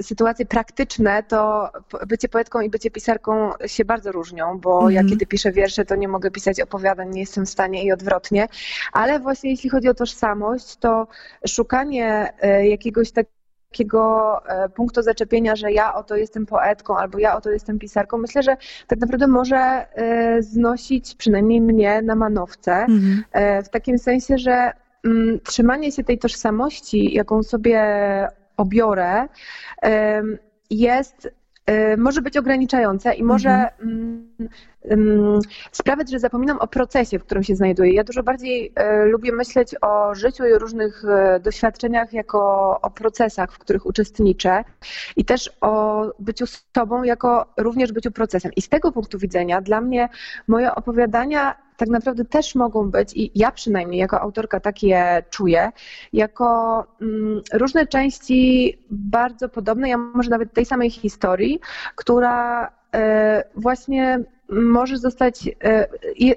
sytuacje 0.00 0.46
praktyczne, 0.46 1.22
to 1.22 1.70
bycie 2.06 2.28
poetką 2.28 2.60
i 2.60 2.70
bycie 2.70 2.90
pisarką 2.90 3.50
się 3.66 3.84
bardzo 3.84 4.12
różnią, 4.12 4.58
bo 4.58 4.78
mm 4.78 4.90
-hmm. 4.90 4.94
ja 4.94 5.00
mhm. 5.00 5.08
kiedy 5.08 5.26
piszę 5.26 5.52
wiersze, 5.52 5.84
to 5.84 5.96
nie 5.96 6.08
mogę 6.08 6.30
pisać 6.30 6.60
opowiadań, 6.60 7.10
nie 7.10 7.20
jestem 7.20 7.46
w 7.46 7.50
stanie 7.50 7.84
i 7.84 7.92
odwrotnie, 7.92 8.48
ale 8.92 9.20
właśnie 9.20 9.50
jeśli 9.50 9.70
chodzi 9.70 9.88
o 9.88 9.94
tożsamość, 9.94 10.76
to 10.76 11.06
szukanie 11.46 12.32
e, 12.40 12.68
jakiegoś 12.68 13.12
takiego 13.12 13.43
takiego 13.74 14.40
e, 14.46 14.68
punktu 14.68 15.02
zaczepienia, 15.02 15.56
że 15.56 15.72
ja 15.72 15.94
oto 15.94 16.16
jestem 16.16 16.46
poetką 16.46 16.96
albo 16.96 17.18
ja 17.18 17.36
oto 17.36 17.50
jestem 17.50 17.78
pisarką, 17.78 18.18
myślę, 18.18 18.42
że 18.42 18.56
tak 18.86 19.00
naprawdę 19.00 19.26
może 19.26 19.56
e, 19.56 20.42
znosić 20.42 21.14
przynajmniej 21.14 21.60
mnie 21.60 22.02
na 22.02 22.14
manowce. 22.14 22.72
Mhm. 22.72 23.24
E, 23.32 23.62
w 23.62 23.68
takim 23.68 23.98
sensie, 23.98 24.38
że 24.38 24.72
mm, 25.04 25.40
trzymanie 25.40 25.92
się 25.92 26.04
tej 26.04 26.18
tożsamości, 26.18 27.14
jaką 27.14 27.42
sobie 27.42 27.80
obiorę, 28.56 29.28
jest 30.70 31.28
może 31.98 32.22
być 32.22 32.36
ograniczające 32.36 33.14
i 33.14 33.22
może 33.22 33.50
mhm. 33.50 34.28
Sprawiać, 35.72 36.10
że 36.10 36.18
zapominam 36.18 36.58
o 36.58 36.66
procesie, 36.66 37.18
w 37.18 37.24
którym 37.24 37.42
się 37.44 37.56
znajduję. 37.56 37.92
Ja 37.92 38.04
dużo 38.04 38.22
bardziej 38.22 38.66
y, 38.66 39.04
lubię 39.04 39.32
myśleć 39.32 39.74
o 39.80 40.14
życiu 40.14 40.44
i 40.46 40.58
różnych 40.58 41.04
y, 41.04 41.40
doświadczeniach 41.40 42.12
jako 42.12 42.40
o 42.82 42.90
procesach, 42.90 43.52
w 43.52 43.58
których 43.58 43.86
uczestniczę 43.86 44.64
i 45.16 45.24
też 45.24 45.50
o 45.60 46.04
byciu 46.18 46.44
sobą 46.76 47.02
jako 47.02 47.46
również 47.56 47.92
byciu 47.92 48.10
procesem. 48.10 48.52
I 48.56 48.62
z 48.62 48.68
tego 48.68 48.92
punktu 48.92 49.18
widzenia 49.18 49.60
dla 49.60 49.80
mnie 49.80 50.08
moje 50.48 50.74
opowiadania 50.74 51.64
tak 51.76 51.88
naprawdę 51.88 52.24
też 52.24 52.54
mogą 52.54 52.90
być, 52.90 53.12
i 53.16 53.30
ja 53.34 53.50
przynajmniej 53.50 54.00
jako 54.00 54.20
autorka 54.20 54.60
takie 54.60 55.22
czuję, 55.30 55.72
jako 56.12 56.86
mm, 57.00 57.40
różne 57.52 57.86
części 57.86 58.78
bardzo 58.90 59.48
podobne, 59.48 59.88
ja 59.88 59.98
może 59.98 60.30
nawet 60.30 60.52
tej 60.52 60.64
samej 60.64 60.90
historii, 60.90 61.60
która 61.94 62.66
e, 62.66 62.70
właśnie 63.56 64.24
może 64.48 64.98
zostać, 64.98 65.48
e, 65.64 65.86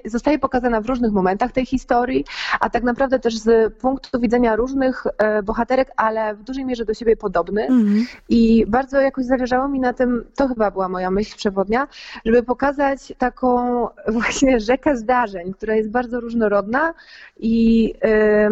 zostaje 0.04 0.38
pokazana 0.38 0.80
w 0.80 0.86
różnych 0.86 1.12
momentach 1.12 1.52
tej 1.52 1.66
historii, 1.66 2.24
a 2.60 2.70
tak 2.70 2.82
naprawdę 2.82 3.18
też 3.18 3.38
z 3.38 3.74
punktu 3.74 4.20
widzenia 4.20 4.56
różnych 4.56 5.06
e, 5.18 5.42
bohaterek, 5.42 5.90
ale 5.96 6.34
w 6.34 6.42
dużej 6.42 6.64
mierze 6.64 6.84
do 6.84 6.94
siebie 6.94 7.16
podobny. 7.16 7.62
Mhm. 7.62 8.06
I 8.28 8.66
bardzo 8.66 9.00
jakoś 9.00 9.24
zależało 9.24 9.68
mi 9.68 9.80
na 9.80 9.92
tym, 9.92 10.24
to 10.36 10.48
chyba 10.48 10.70
była 10.70 10.88
moja 10.88 11.10
myśl 11.10 11.36
przewodnia, 11.36 11.88
żeby 12.24 12.42
pokazać 12.42 13.12
taką 13.18 13.86
właśnie 14.08 14.60
rzekę 14.60 14.96
zdarzeń, 14.96 15.54
która 15.54 15.74
jest 15.74 15.90
bardzo 15.90 16.20
różnorodna 16.20 16.94
i 17.36 17.94
e, 18.02 18.50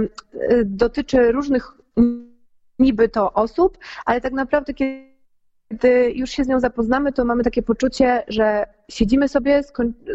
dotyczy 0.64 1.33
różnych 1.33 1.73
niby 2.79 3.09
to 3.09 3.33
osób, 3.33 3.79
ale 4.05 4.21
tak 4.21 4.33
naprawdę 4.33 4.75
kiedy 4.75 5.16
gdy 5.71 6.13
już 6.15 6.31
się 6.31 6.45
z 6.45 6.49
nią 6.49 6.61
zapoznamy, 6.61 7.13
to 7.13 7.25
mamy 7.25 7.45
takie 7.45 7.63
poczucie, 7.63 8.23
że 8.29 8.67
siedzimy 8.89 9.29
sobie, 9.29 9.63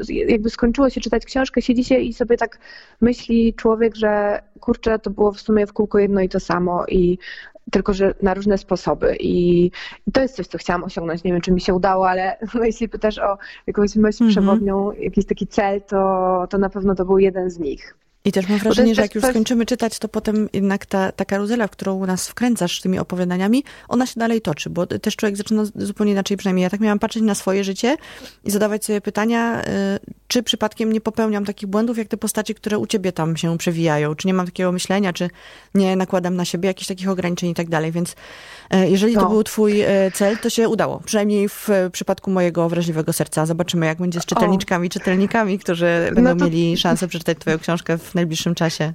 jakby 0.09 0.49
skończyło 0.49 0.89
się 0.89 1.01
czytać 1.01 1.25
książkę, 1.25 1.61
siedzi 1.61 1.83
się 1.83 1.97
i 1.97 2.13
sobie 2.13 2.37
tak 2.37 2.59
myśli 3.01 3.53
człowiek, 3.53 3.95
że 3.95 4.41
kurczę, 4.59 4.99
to 4.99 5.09
było 5.09 5.31
w 5.31 5.41
sumie 5.41 5.67
w 5.67 5.73
kółko 5.73 5.99
jedno 5.99 6.21
i 6.21 6.29
to 6.29 6.39
samo 6.39 6.85
i 6.87 7.17
tylko, 7.71 7.93
że 7.93 8.13
na 8.21 8.33
różne 8.33 8.57
sposoby 8.57 9.15
I, 9.19 9.65
i 10.07 10.11
to 10.11 10.21
jest 10.21 10.35
coś, 10.35 10.47
co 10.47 10.57
chciałam 10.57 10.83
osiągnąć. 10.83 11.23
Nie 11.23 11.31
wiem, 11.31 11.41
czy 11.41 11.51
mi 11.51 11.61
się 11.61 11.73
udało, 11.73 12.09
ale 12.09 12.37
no, 12.55 12.63
jeśli 12.63 12.89
pytasz 12.89 13.19
o 13.19 13.37
jakąś 13.67 13.95
myśl 13.95 14.23
mm 14.23 14.29
-hmm. 14.29 14.33
przewodnią, 14.33 14.91
jakiś 14.91 15.25
taki 15.25 15.47
cel, 15.47 15.81
to, 15.81 16.47
to 16.49 16.57
na 16.57 16.69
pewno 16.69 16.95
to 16.95 17.05
był 17.05 17.19
jeden 17.19 17.49
z 17.49 17.59
nich. 17.59 18.00
I 18.25 18.31
też 18.31 18.49
mam 18.49 18.59
wrażenie, 18.59 18.95
że 18.95 19.01
jak 19.01 19.15
już 19.15 19.23
skończymy 19.23 19.65
czytać, 19.65 19.99
to 19.99 20.07
potem 20.07 20.49
jednak 20.53 20.85
ta, 20.85 21.11
ta 21.11 21.25
karuzela, 21.25 21.67
w 21.67 21.71
którą 21.71 22.05
nas 22.05 22.27
wkręcasz 22.27 22.81
tymi 22.81 22.99
opowiadaniami, 22.99 23.63
ona 23.87 24.05
się 24.05 24.19
dalej 24.19 24.41
toczy, 24.41 24.69
bo 24.69 24.87
też 24.87 25.15
człowiek 25.15 25.37
zaczyna 25.37 25.63
zupełnie 25.75 26.11
inaczej, 26.11 26.37
przynajmniej 26.37 26.63
ja 26.63 26.69
tak 26.69 26.79
miałam 26.79 26.99
patrzeć 26.99 27.23
na 27.23 27.35
swoje 27.35 27.63
życie 27.63 27.97
i 28.43 28.51
zadawać 28.51 28.85
sobie 28.85 29.01
pytania, 29.01 29.61
y, 29.61 29.65
czy 30.27 30.43
przypadkiem 30.43 30.93
nie 30.93 31.01
popełniam 31.01 31.45
takich 31.45 31.69
błędów, 31.69 31.97
jak 31.97 32.07
te 32.07 32.17
postaci, 32.17 32.55
które 32.55 32.77
u 32.77 32.87
ciebie 32.87 33.11
tam 33.11 33.37
się 33.37 33.57
przewijają, 33.57 34.15
czy 34.15 34.27
nie 34.27 34.33
mam 34.33 34.45
takiego 34.45 34.71
myślenia, 34.71 35.13
czy 35.13 35.29
nie 35.75 35.95
nakładam 35.95 36.35
na 36.35 36.45
siebie 36.45 36.67
jakichś 36.67 36.87
takich 36.87 37.09
ograniczeń 37.09 37.49
i 37.49 37.53
tak 37.53 37.69
dalej, 37.69 37.91
więc 37.91 38.11
y, 38.11 38.15
jeżeli 38.89 39.13
to, 39.13 39.21
to 39.21 39.29
był 39.29 39.43
twój 39.43 39.81
y, 39.81 40.11
cel, 40.13 40.37
to 40.37 40.49
się 40.49 40.69
udało. 40.69 41.01
Przynajmniej 41.05 41.49
w 41.49 41.69
przypadku 41.91 42.31
mojego 42.31 42.69
wrażliwego 42.69 43.13
serca. 43.13 43.45
Zobaczymy, 43.45 43.85
jak 43.85 43.97
będzie 43.97 44.19
z 44.19 44.25
czytelniczkami, 44.25 44.89
czytelnikami, 44.89 45.59
którzy 45.59 46.11
będą 46.15 46.29
no 46.29 46.35
to... 46.35 46.45
mieli 46.45 46.77
szansę 46.77 47.07
przeczytać 47.07 47.37
twoją 47.39 47.59
książkę 47.59 47.97
w 47.97 48.10
w 48.11 48.15
najbliższym 48.15 48.55
czasie? 48.55 48.93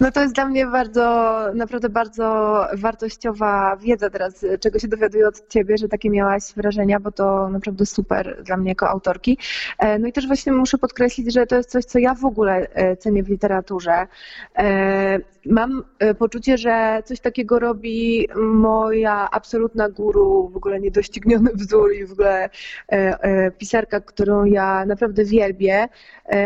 No 0.00 0.10
to 0.10 0.22
jest 0.22 0.34
dla 0.34 0.44
mnie 0.44 0.66
bardzo, 0.66 1.36
naprawdę 1.54 1.88
bardzo 1.88 2.56
wartościowa 2.74 3.76
wiedza 3.76 4.10
teraz, 4.10 4.44
czego 4.60 4.78
się 4.78 4.88
dowiaduję 4.88 5.28
od 5.28 5.48
Ciebie, 5.48 5.78
że 5.78 5.88
takie 5.88 6.10
miałaś 6.10 6.42
wrażenia, 6.56 7.00
bo 7.00 7.12
to 7.12 7.48
naprawdę 7.48 7.86
super 7.86 8.42
dla 8.42 8.56
mnie 8.56 8.68
jako 8.68 8.88
autorki. 8.88 9.38
E, 9.78 9.98
no 9.98 10.08
i 10.08 10.12
też 10.12 10.26
właśnie 10.26 10.52
muszę 10.52 10.78
podkreślić, 10.78 11.34
że 11.34 11.46
to 11.46 11.56
jest 11.56 11.70
coś, 11.70 11.84
co 11.84 11.98
ja 11.98 12.14
w 12.14 12.24
ogóle 12.24 12.74
e, 12.74 12.96
cenię 12.96 13.22
w 13.22 13.28
literaturze. 13.28 14.06
E, 14.58 15.18
mam 15.46 15.84
poczucie, 16.18 16.58
że 16.58 17.02
coś 17.04 17.20
takiego 17.20 17.58
robi 17.58 18.28
moja 18.36 19.30
absolutna 19.30 19.88
guru, 19.88 20.48
w 20.48 20.56
ogóle 20.56 20.80
niedościgniony 20.80 21.50
wzór 21.60 21.94
i 21.94 22.06
w 22.06 22.12
ogóle 22.12 22.50
pisarka, 23.58 24.00
którą 24.00 24.44
ja 24.44 24.86
naprawdę 24.86 25.24
wielbię, 25.24 25.88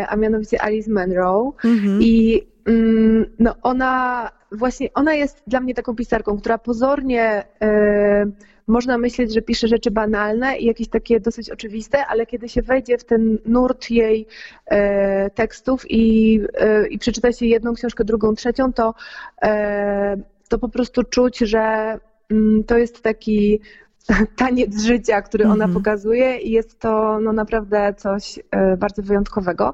a 0.07 0.15
mianowicie 0.15 0.61
Alice 0.61 0.91
Munro. 0.91 1.53
Mhm. 1.63 1.99
I 2.01 2.47
no 3.39 3.55
ona 3.61 4.29
właśnie, 4.51 4.93
ona 4.93 5.13
jest 5.13 5.43
dla 5.47 5.59
mnie 5.59 5.73
taką 5.73 5.95
pisarką, 5.95 6.37
która 6.39 6.57
pozornie 6.57 7.43
e, 7.61 8.25
można 8.67 8.97
myśleć, 8.97 9.33
że 9.33 9.41
pisze 9.41 9.67
rzeczy 9.67 9.91
banalne 9.91 10.57
i 10.57 10.65
jakieś 10.65 10.87
takie 10.87 11.19
dosyć 11.19 11.49
oczywiste, 11.49 12.05
ale 12.05 12.25
kiedy 12.25 12.49
się 12.49 12.61
wejdzie 12.61 12.97
w 12.97 13.03
ten 13.03 13.37
nurt 13.45 13.89
jej 13.91 14.27
e, 14.65 15.29
tekstów 15.29 15.85
i, 15.89 16.41
e, 16.53 16.87
i 16.87 16.99
przeczyta 16.99 17.31
się 17.31 17.45
jedną 17.45 17.73
książkę, 17.73 18.03
drugą, 18.03 18.35
trzecią, 18.35 18.73
to, 18.73 18.93
to 20.49 20.59
po 20.59 20.69
prostu 20.69 21.03
czuć, 21.03 21.37
że 21.37 21.97
mm, 22.31 22.63
to 22.63 22.77
jest 22.77 23.01
taki 23.01 23.59
taniec 24.35 24.81
życia, 24.81 25.21
który 25.21 25.45
ona 25.45 25.53
mm 25.53 25.71
-hmm. 25.71 25.73
pokazuje 25.73 26.37
i 26.37 26.51
jest 26.51 26.79
to 26.79 27.19
no, 27.19 27.33
naprawdę 27.33 27.93
coś 27.97 28.39
bardzo 28.77 29.01
wyjątkowego. 29.01 29.73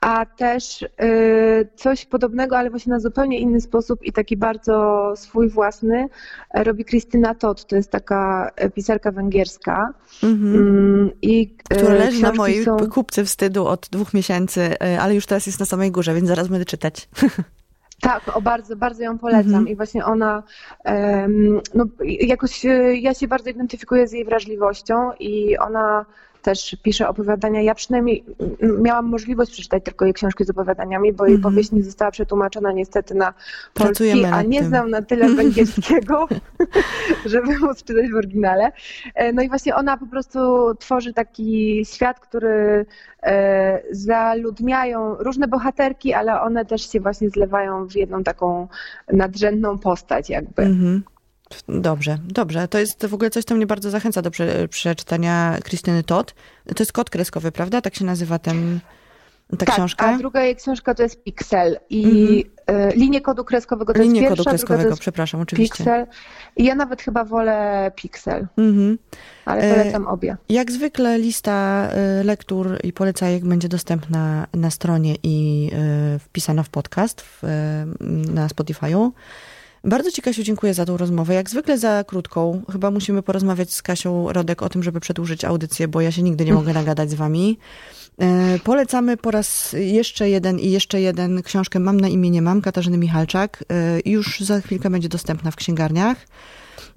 A 0.00 0.26
też 0.26 0.82
y, 0.82 1.68
coś 1.76 2.06
podobnego, 2.06 2.58
ale 2.58 2.70
właśnie 2.70 2.90
na 2.90 3.00
zupełnie 3.00 3.38
inny 3.38 3.60
sposób 3.60 4.02
i 4.02 4.12
taki 4.12 4.36
bardzo 4.36 5.12
swój 5.16 5.48
własny 5.48 6.08
e, 6.50 6.64
robi 6.64 6.84
Krystyna 6.84 7.34
Todd. 7.34 7.66
To 7.66 7.76
jest 7.76 7.90
taka 7.90 8.50
e, 8.56 8.70
pisarka 8.70 9.12
węgierska. 9.12 9.94
Mhm. 10.22 10.54
Mm, 10.54 11.10
I, 11.22 11.56
e, 11.70 11.76
Która 11.76 11.94
leży 11.94 12.22
na 12.22 12.32
mojej 12.32 12.64
są... 12.64 12.76
kupce 12.76 13.24
wstydu 13.24 13.66
od 13.66 13.88
dwóch 13.92 14.14
miesięcy, 14.14 14.78
ale 14.78 15.14
już 15.14 15.26
teraz 15.26 15.46
jest 15.46 15.60
na 15.60 15.66
samej 15.66 15.90
górze, 15.90 16.14
więc 16.14 16.28
zaraz 16.28 16.48
będę 16.48 16.64
czytać. 16.64 17.08
Tak, 18.00 18.36
o 18.36 18.42
bardzo, 18.42 18.76
bardzo 18.76 19.02
ją 19.02 19.18
polecam 19.18 19.46
Mhm. 19.46 19.68
i 19.68 19.76
właśnie 19.76 20.04
ona, 20.04 20.42
em, 20.84 21.60
no 21.74 21.84
jakoś 22.02 22.64
ja 23.00 23.14
się 23.14 23.28
bardzo 23.28 23.50
identyfikuję 23.50 24.08
z 24.08 24.12
jej 24.12 24.24
wrażliwością 24.24 25.12
i 25.20 25.58
ona 25.58 26.06
też 26.42 26.76
pisze 26.82 27.08
opowiadania. 27.08 27.62
Ja 27.62 27.74
przynajmniej 27.74 28.24
mm, 28.60 28.82
miałam 28.82 29.06
możliwość 29.06 29.52
przeczytać 29.52 29.84
tylko 29.84 30.04
jej 30.04 30.14
książki 30.14 30.44
z 30.44 30.50
opowiadaniami, 30.50 31.12
bo 31.12 31.26
jej 31.26 31.34
Mhm. 31.36 31.52
powieść 31.54 31.72
nie 31.72 31.82
została 31.84 32.10
przetłumaczona 32.10 32.72
niestety 32.72 33.14
na 33.14 33.34
polski, 33.74 34.24
a 34.24 34.42
nie 34.42 34.58
tym. 34.58 34.68
znam 34.68 34.90
na 34.90 35.02
tyle 35.02 35.28
węgierskiego, 35.34 36.28
żeby 37.26 37.58
móc 37.58 37.84
czytać 37.84 38.10
w 38.10 38.14
oryginale. 38.16 38.72
E, 39.14 39.32
No 39.32 39.42
i 39.42 39.48
właśnie 39.48 39.74
ona 39.74 39.96
po 39.96 40.06
prostu 40.06 40.38
tworzy 40.78 41.12
taki 41.12 41.82
świat, 41.84 42.20
który 42.20 42.86
e, 43.22 43.82
zaludniają 43.90 45.14
różne 45.14 45.48
bohaterki, 45.48 46.12
ale 46.14 46.40
one 46.40 46.64
też 46.64 46.90
się 46.92 47.00
właśnie 47.00 47.30
zlewają 47.30 47.86
w 47.88 47.96
jedną 47.96 48.22
taką 48.24 48.68
nadrzędną 49.12 49.78
postać 49.78 50.30
jakby. 50.30 50.62
Mhm. 50.62 51.02
Dobrze, 51.68 52.18
dobrze. 52.24 52.68
To 52.68 52.78
jest 52.78 53.06
w 53.06 53.14
ogóle 53.14 53.30
coś, 53.30 53.44
co 53.44 53.54
mnie 53.54 53.66
bardzo 53.66 53.90
zachęca 53.90 54.22
do 54.22 54.30
prze, 54.30 54.68
przeczytania 54.68 55.58
Krystyny 55.64 56.02
Todd. 56.02 56.34
To 56.76 56.82
jest 56.82 56.92
kod 56.92 57.10
kreskowy, 57.10 57.52
prawda? 57.52 57.80
Tak 57.80 57.94
się 57.94 58.04
nazywa 58.04 58.38
ten, 58.38 58.80
ta 59.50 59.66
tak, 59.66 59.74
książka? 59.74 60.06
a 60.06 60.18
druga 60.18 60.42
jej 60.42 60.56
książka 60.56 60.94
to 60.94 61.02
jest 61.02 61.24
Pixel 61.24 61.78
i 61.90 62.44
e, 62.66 62.92
linię 62.96 63.20
kodu 63.20 63.44
kreskowego 63.44 63.92
to 63.92 64.02
Linię 64.02 64.20
jest 64.20 64.28
kodu 64.30 64.36
pierwsza, 64.36 64.42
druga 64.42 64.50
kreskowego, 64.50 64.82
to 64.82 64.88
jest 64.88 65.00
przepraszam, 65.00 65.40
oczywiście. 65.40 65.76
Pixel. 65.76 66.06
I 66.56 66.64
ja 66.64 66.74
nawet 66.74 67.02
chyba 67.02 67.24
wolę 67.24 67.90
Pixel, 67.96 68.46
Mhm. 68.56 68.98
ale 69.44 69.62
E, 69.62 69.74
polecam 69.74 70.06
obie. 70.06 70.36
Jak 70.48 70.72
zwykle 70.72 71.18
lista 71.18 71.88
y, 72.20 72.24
lektur 72.24 72.78
i 72.82 72.92
polecajek 72.92 73.44
będzie 73.44 73.68
dostępna 73.68 74.46
na 74.54 74.70
stronie 74.70 75.14
i 75.22 75.70
wpisana 76.20 76.62
w 76.62 76.68
podcast 76.68 77.20
w, 77.20 77.42
na 78.34 78.46
Spotify'u. 78.48 79.10
Bardzo 79.84 80.10
Ci, 80.10 80.22
Kasiu, 80.22 80.42
dziękuję 80.42 80.74
za 80.74 80.86
tą 80.86 80.96
rozmowę. 80.96 81.34
Jak 81.34 81.50
zwykle 81.50 81.78
za 81.78 82.04
krótką. 82.04 82.62
Chyba 82.72 82.90
musimy 82.90 83.22
porozmawiać 83.22 83.74
z 83.74 83.82
Kasią 83.82 84.32
Rodek 84.32 84.62
o 84.62 84.68
tym, 84.68 84.82
żeby 84.82 85.00
przedłużyć 85.00 85.44
audycję, 85.44 85.88
bo 85.88 86.00
ja 86.00 86.12
się 86.12 86.22
nigdy 86.22 86.44
nie 86.44 86.54
mogę 86.54 86.72
nagadać 86.72 87.10
z 87.10 87.14
Wami. 87.14 87.58
Y, 88.22 88.58
Polecamy 88.64 89.16
po 89.16 89.30
raz 89.30 89.72
jeszcze 89.78 90.30
jeden 90.30 90.58
i 90.58 90.70
jeszcze 90.70 91.00
jeden 91.00 91.42
książkę 91.42 91.78
Mam 91.78 92.00
na 92.00 92.08
imię 92.08 92.30
nie 92.30 92.42
mam, 92.42 92.60
Katarzyny 92.62 92.98
Michalczak. 92.98 93.64
Y, 94.06 94.10
Już 94.10 94.40
za 94.40 94.60
chwilkę 94.60 94.90
będzie 94.90 95.08
dostępna 95.08 95.50
w 95.50 95.56
księgarniach. 95.56 96.26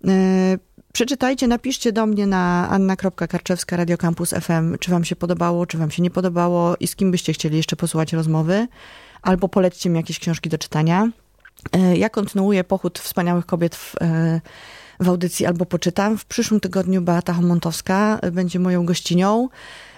Y, 0.08 0.60
Przeczytajcie, 0.94 1.48
napiszcie 1.48 1.92
do 1.92 2.06
mnie 2.06 2.28
na 2.28 2.70
anna.karczewska 2.70 3.78
Radio 3.78 3.98
Campus 3.98 4.30
FM, 4.30 4.78
czy 4.80 4.92
wam 4.92 5.04
się 5.04 5.16
podobało, 5.16 5.66
czy 5.66 5.78
wam 5.78 5.92
się 5.92 6.04
nie 6.04 6.10
podobało 6.12 6.76
i 6.80 6.88
z 6.88 6.96
kim 6.96 7.12
byście 7.12 7.34
chcieli 7.34 7.58
jeszcze 7.58 7.76
posłuchać 7.76 8.14
rozmowy, 8.14 8.68
albo 9.22 9.50
polećcie 9.50 9.90
mi 9.90 9.98
jakieś 9.98 10.20
książki 10.20 10.50
do 10.50 10.58
czytania. 10.58 11.10
E, 11.72 11.98
Ja 11.98 12.10
kontynuuję 12.10 12.64
pochód 12.64 13.00
wspaniałych 13.00 13.46
kobiet 13.46 13.76
w, 13.76 13.96
e, 14.02 14.42
w 15.00 15.10
audycji 15.10 15.46
albo 15.46 15.66
poczytam. 15.66 16.18
W 16.18 16.26
przyszłym 16.26 16.60
tygodniu 16.60 17.02
Beata 17.02 17.34
Homontowska 17.34 18.20
będzie 18.32 18.60
moją 18.60 18.86
gościnią, 18.86 19.50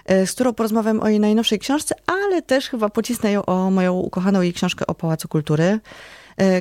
e, 0.06 0.28
z 0.28 0.32
którą 0.34 0.54
porozmawiam 0.54 1.01
o 1.01 1.08
jej 1.10 1.19
najnowszej 1.19 1.60
książce, 1.60 1.95
ale 2.08 2.41
też 2.41 2.69
chyba 2.69 2.89
pocisnę 2.89 3.32
ją 3.32 3.45
o 3.45 3.71
moją 3.71 3.93
ukochaną 3.93 4.41
jej 4.41 4.54
książkę 4.54 4.88
o 4.88 4.95
Pałacu 4.95 5.28
Kultury. 5.28 5.80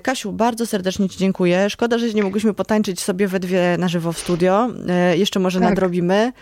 Kasiu, 0.02 0.32
bardzo 0.32 0.66
serdecznie 0.66 1.08
Ci 1.08 1.18
dziękuję. 1.18 1.70
Szkoda, 1.70 1.98
że 1.98 2.08
nie 2.14 2.22
mogłyśmy 2.22 2.54
potańczyć 2.54 3.00
sobie 3.00 3.28
we 3.28 3.40
dwie 3.40 3.76
na 3.78 3.88
żywo 3.88 4.12
w 4.12 4.18
studio. 4.18 4.68
Jeszcze 5.14 5.40
może 5.40 5.60
Tak. 5.60 5.68
nadrobimy. 5.68 6.32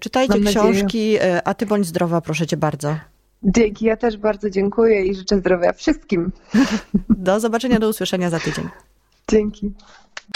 Czytajcie 0.00 0.34
Mam 0.34 0.42
nadzieję. 0.44 0.72
książki, 0.72 1.16
e, 1.20 1.42
a 1.48 1.54
Ty 1.54 1.66
bądź 1.66 1.86
zdrowa, 1.86 2.20
proszę 2.20 2.46
Cię 2.46 2.56
bardzo. 2.56 2.96
Dzięki, 3.42 3.84
ja 3.84 3.96
też 3.96 4.16
bardzo 4.16 4.50
dziękuję 4.50 5.02
i 5.06 5.14
życzę 5.14 5.38
zdrowia 5.38 5.72
wszystkim. 5.72 6.32
Do 7.08 7.40
zobaczenia, 7.40 7.78
do 7.78 7.88
usłyszenia 7.88 8.30
za 8.30 8.40
tydzień. 8.40 8.68
Dzięki. 9.30 9.72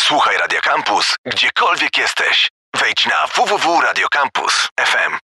Słuchaj 0.01 0.37
Radio 0.39 0.61
Campus, 0.63 1.15
gdziekolwiek 1.25 1.99
jesteś. 1.99 2.49
Wejdź 2.81 3.07
na 3.07 3.27
www.radiocampus.fm. 3.27 5.19